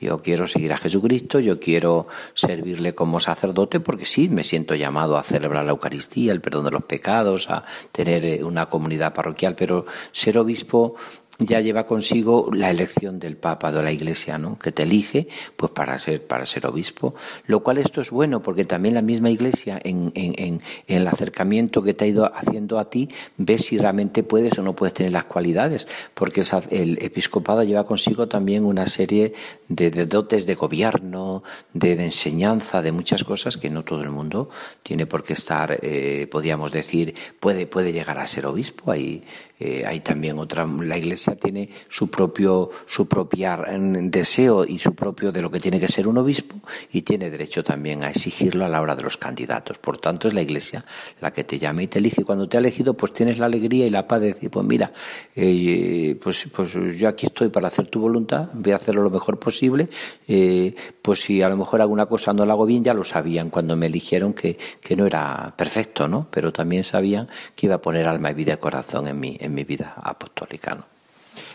[0.00, 5.18] Yo quiero seguir a Jesucristo, yo quiero servirle como sacerdote porque sí, me siento llamado
[5.18, 9.54] a celebrar la Eucaristía, el perdón de los pecados, a tener eh, una comunidad parroquial,
[9.56, 10.94] pero ser obispo
[11.38, 14.58] ya lleva consigo la elección del Papa de la Iglesia, ¿no?
[14.58, 17.14] que te elige pues para ser, para ser obispo.
[17.46, 21.80] Lo cual esto es bueno porque también la misma Iglesia en, en, en, el acercamiento
[21.82, 25.12] que te ha ido haciendo a ti ve si realmente puedes o no puedes tener
[25.12, 29.32] las cualidades, porque el, episcopado lleva consigo también una serie
[29.68, 34.50] de, dotes de gobierno, de, enseñanza, de muchas cosas que no todo el mundo
[34.82, 38.90] tiene por qué estar, eh, podríamos decir, puede, puede llegar a ser obispo.
[38.90, 39.22] Hay,
[39.60, 44.94] eh, hay también otra, la Iglesia tiene su propio, su propia mm, deseo y su
[44.94, 46.56] propio de lo que tiene que ser un obispo
[46.92, 49.78] y tiene derecho también a exigirlo a la hora de los candidatos.
[49.78, 50.84] Por tanto, es la Iglesia
[51.20, 52.24] la que te llama y te elige.
[52.24, 54.92] Cuando te ha elegido, pues tienes la alegría y la paz de decir, pues mira,
[55.34, 59.40] eh, pues, pues yo aquí estoy para hacer tu voluntad, voy a hacerlo lo mejor
[59.40, 59.88] posible.
[60.28, 63.50] Eh, pues si a lo mejor alguna cosa no la hago bien, ya lo sabían
[63.50, 66.28] cuando me eligieron que, que no era perfecto, ¿no?
[66.30, 69.64] Pero también sabían que iba a poner alma y vida y corazón en mí mi
[69.64, 70.84] vida apostólica.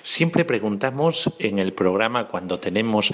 [0.02, 3.12] Siempre preguntamos en el programa cuando tenemos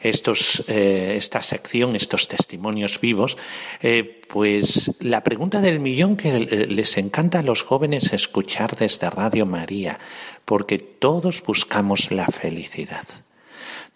[0.00, 3.36] estos, eh, esta sección, estos testimonios vivos,
[3.82, 9.44] eh, pues la pregunta del millón que les encanta a los jóvenes escuchar desde Radio
[9.44, 9.98] María,
[10.44, 13.04] porque todos buscamos la felicidad.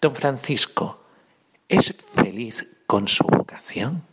[0.01, 1.01] Don Francisco,
[1.69, 4.03] ¿es feliz con su vocación?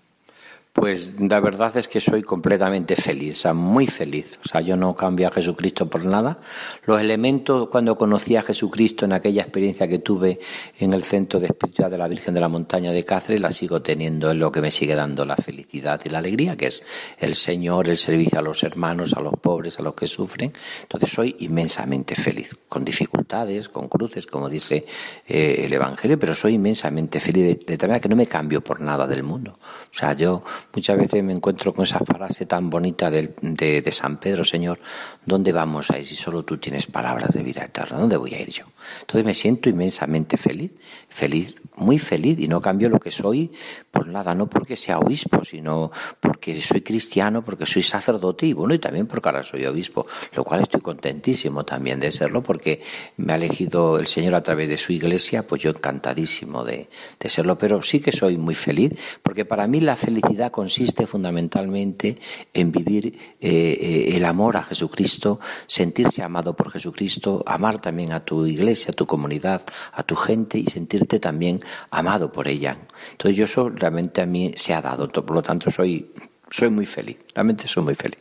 [0.73, 4.39] Pues la verdad es que soy completamente feliz, o sea, muy feliz.
[4.43, 6.39] O sea, yo no cambio a Jesucristo por nada.
[6.87, 10.41] Los elementos, cuando conocí a Jesucristo en aquella experiencia que tuve
[10.79, 13.83] en el Centro de Espiritualidad de la Virgen de la Montaña de Cáceres, la sigo
[13.83, 16.83] teniendo, es lo que me sigue dando la felicidad y la alegría, que es
[17.19, 20.55] el Señor, el servicio a los hermanos, a los pobres, a los que sufren.
[20.81, 24.87] Entonces soy inmensamente feliz, con dificultades, con cruces, como dice
[25.29, 28.63] eh, el Evangelio, pero soy inmensamente feliz, de, de tal manera que no me cambio
[28.63, 29.59] por nada del mundo.
[29.61, 30.43] O sea, yo
[30.75, 34.79] muchas veces me encuentro con esa frase tan bonita de, de, de San Pedro, Señor,
[35.25, 37.99] ¿dónde vamos a ir si solo tú tienes palabras de vida eterna?
[37.99, 38.65] ¿Dónde voy a ir yo?
[39.01, 40.71] Entonces me siento inmensamente feliz,
[41.13, 43.51] feliz, muy feliz, y no cambio lo que soy
[43.91, 45.91] por nada, no porque sea obispo, sino
[46.21, 50.45] porque soy cristiano, porque soy sacerdote y bueno, y también porque ahora soy obispo, lo
[50.45, 52.83] cual estoy contentísimo también de serlo, porque
[53.19, 56.89] me ha elegido el Señor a través de su iglesia, pues yo encantadísimo de,
[57.21, 58.93] de serlo, pero sí que soy muy feliz,
[59.23, 62.19] porque para mí la felicidad consiste fundamentalmente
[62.55, 68.25] en vivir eh, eh, el amor a Jesucristo, sentirse amado por Jesucristo, amar también a
[68.25, 70.67] tu iglesia, a tu comunidad, a tu gente y
[71.07, 72.77] también amado por ella.
[73.13, 76.13] Entonces yo eso realmente a mí se ha dado, por lo tanto soy,
[76.51, 78.19] soy muy feliz, realmente soy muy feliz.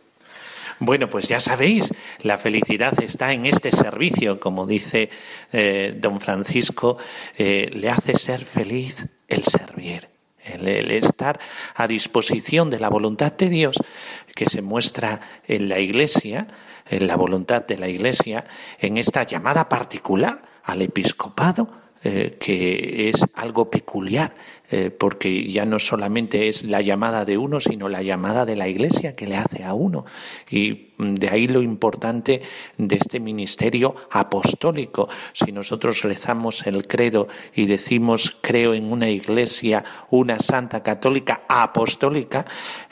[0.83, 5.11] Bueno, pues ya sabéis, la felicidad está en este servicio, como dice
[5.53, 6.97] eh, don Francisco,
[7.37, 10.09] eh, le hace ser feliz el servir.
[10.43, 11.39] El, estar
[11.75, 13.77] a disposición de la voluntad de Dios
[14.33, 16.47] que se muestra en la Iglesia,
[16.89, 18.45] en la voluntad de la Iglesia,
[18.79, 21.69] en esta llamada particular al episcopado,
[22.03, 24.33] eh, que es algo peculiar,
[24.71, 28.67] eh, porque ya no solamente es la llamada de uno, sino la llamada de la
[28.67, 30.05] Iglesia que le hace a uno.
[30.49, 32.41] Y de ahí lo importante
[32.79, 35.09] de este ministerio apostólico.
[35.33, 42.47] Si nosotros rezamos el credo y decimos creo en una Iglesia, una santa católica apostólica,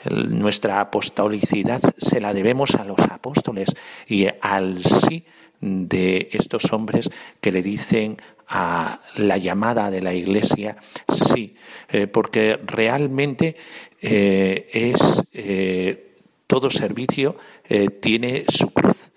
[0.08, 3.74] nuestra apostolicidad se la debemos a los apóstoles
[4.06, 5.24] y al sí
[5.60, 8.16] de estos hombres que le dicen
[8.50, 10.76] a la llamada de la Iglesia,
[11.08, 11.54] sí,
[11.88, 13.54] eh, porque realmente
[14.02, 17.36] eh, es eh, todo servicio
[18.00, 19.12] tiene su cruz.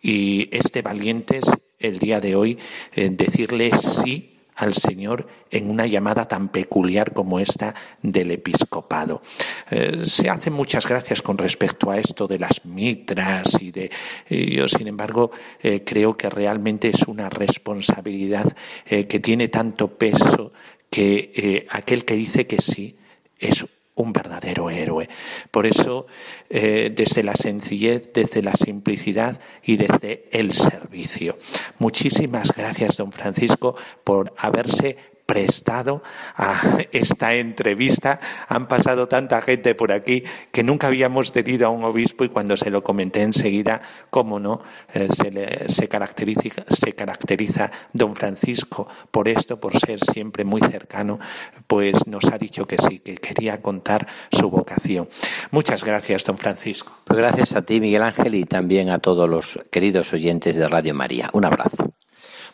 [0.00, 1.50] Y este valiente es
[1.80, 2.56] el día de hoy
[2.94, 9.22] decirle sí al Señor en una llamada tan peculiar como esta del episcopado.
[9.70, 13.90] Eh, se hacen muchas gracias con respecto a esto de las mitras y de
[14.28, 15.30] yo, sin embargo,
[15.62, 18.52] eh, creo que realmente es una responsabilidad
[18.84, 20.52] eh, que tiene tanto peso
[20.90, 22.96] que aquel que dice que sí
[23.38, 23.64] es
[23.98, 25.08] un verdadero héroe.
[25.50, 26.06] Por eso,
[26.48, 31.36] eh, desde la sencillez, desde la simplicidad y desde el servicio.
[31.78, 34.96] Muchísimas gracias, don Francisco, por haberse
[35.28, 36.02] prestado
[36.36, 36.58] a
[36.90, 38.18] esta entrevista.
[38.48, 42.56] Han pasado tanta gente por aquí que nunca habíamos tenido a un obispo y cuando
[42.56, 44.62] se lo comenté enseguida, cómo no,
[44.94, 50.62] eh, se, le, se, caracteriza, se caracteriza don Francisco por esto, por ser siempre muy
[50.62, 51.18] cercano,
[51.66, 55.10] pues nos ha dicho que sí, que quería contar su vocación.
[55.50, 56.94] Muchas gracias, don Francisco.
[57.04, 60.94] Pues gracias a ti, Miguel Ángel, y también a todos los queridos oyentes de Radio
[60.94, 61.28] María.
[61.34, 61.92] Un abrazo.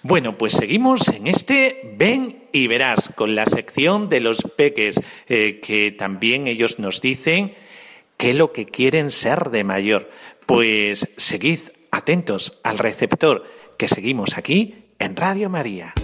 [0.06, 5.60] Bueno, pues seguimos en este Ven y verás con la sección de los peques, eh,
[5.62, 7.54] que también ellos nos dicen
[8.18, 10.10] qué es lo que quieren ser de mayor.
[10.44, 13.44] Pues seguid atentos al receptor,
[13.78, 15.94] que seguimos aquí en Radio María.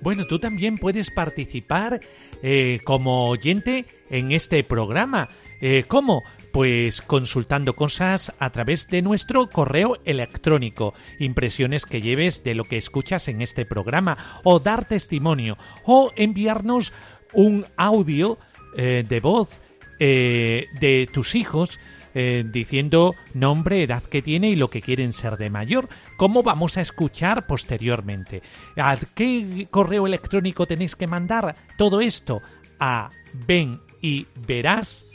[0.00, 2.00] Bueno, tú también puedes participar
[2.42, 5.28] eh, como oyente en este programa.
[5.60, 6.24] Eh, ¿Cómo?
[6.52, 12.76] Pues consultando cosas a través de nuestro correo electrónico, impresiones que lleves de lo que
[12.76, 16.92] escuchas en este programa, o dar testimonio, o enviarnos
[17.32, 18.38] un audio
[18.76, 19.60] eh, de voz
[20.00, 21.78] eh, de tus hijos
[22.12, 26.76] eh, diciendo nombre, edad que tiene y lo que quieren ser de mayor, como vamos
[26.76, 28.42] a escuchar posteriormente.
[28.76, 32.42] ¿A qué correo electrónico tenéis que mandar todo esto?
[32.80, 33.10] A
[33.46, 35.06] ven y verás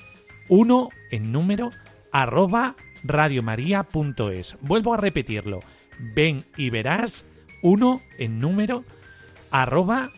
[0.47, 1.71] uno en número
[2.11, 4.55] arroba radiomaria.es.
[4.61, 5.61] Vuelvo a repetirlo.
[6.13, 7.25] Ven y verás
[7.61, 8.83] uno en número
[9.51, 10.11] arroba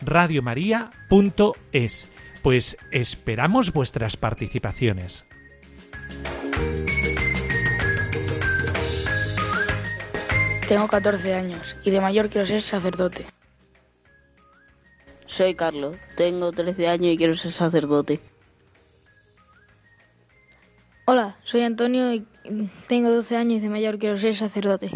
[0.00, 2.08] radiomaria.es.
[2.42, 5.26] Pues esperamos vuestras participaciones.
[10.68, 13.26] Tengo 14 años y de mayor quiero ser sacerdote.
[15.26, 18.20] Soy Carlos, tengo 13 años y quiero ser sacerdote.
[21.06, 22.24] Hola, soy Antonio y
[22.88, 24.90] tengo 12 años y de mayor quiero ser sacerdote.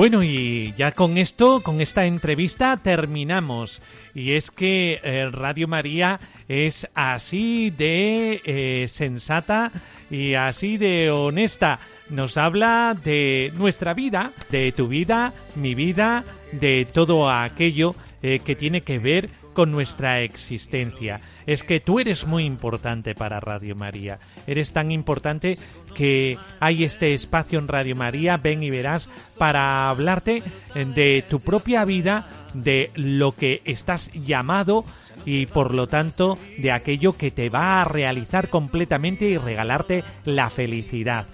[0.00, 3.82] Bueno, y ya con esto, con esta entrevista, terminamos.
[4.14, 9.72] Y es que eh, Radio María es así de eh, sensata
[10.08, 11.80] y así de honesta.
[12.10, 18.56] Nos habla de nuestra vida, de tu vida, mi vida, de todo aquello eh, que
[18.56, 21.20] tiene que ver con nuestra existencia.
[21.46, 24.18] Es que tú eres muy importante para Radio María.
[24.46, 25.58] Eres tan importante
[25.94, 29.08] que hay este espacio en Radio María, ven y verás,
[29.38, 30.42] para hablarte
[30.74, 34.84] de tu propia vida, de lo que estás llamado
[35.24, 40.50] y por lo tanto de aquello que te va a realizar completamente y regalarte la
[40.50, 41.26] felicidad.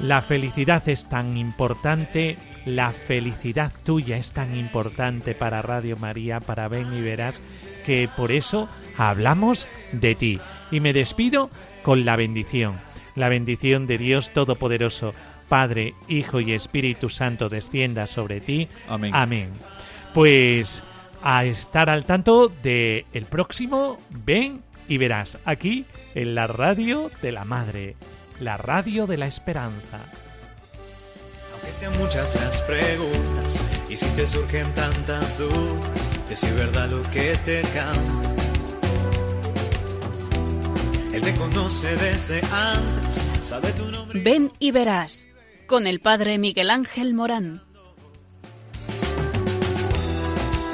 [0.00, 2.36] La felicidad es tan importante,
[2.66, 7.40] la felicidad tuya es tan importante para Radio María, para Ven y Verás,
[7.86, 8.68] que por eso
[8.98, 10.40] hablamos de ti.
[10.70, 11.50] Y me despido
[11.82, 12.74] con la bendición,
[13.14, 15.14] la bendición de Dios Todopoderoso,
[15.48, 18.68] Padre, Hijo y Espíritu Santo descienda sobre ti.
[18.88, 19.12] Amén.
[19.14, 19.50] Amén.
[20.12, 20.84] Pues
[21.22, 27.32] a estar al tanto de el próximo Ven y Verás, aquí en la radio de
[27.32, 27.96] la Madre
[28.40, 29.98] la radio de la esperanza.
[31.52, 33.58] Aunque sean muchas las preguntas
[33.88, 38.36] y si te surgen tantas dudas, de si es verdad lo que te canto.
[41.12, 44.20] Él te conoce desde antes, sabe tu nombre.
[44.20, 45.26] Ven y verás,
[45.66, 47.62] con el padre Miguel Ángel Morán.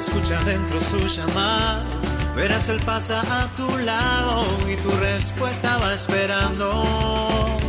[0.01, 2.01] Escucha dentro su llamado,
[2.35, 7.62] verás él pasa a tu lado y tu respuesta va esperando.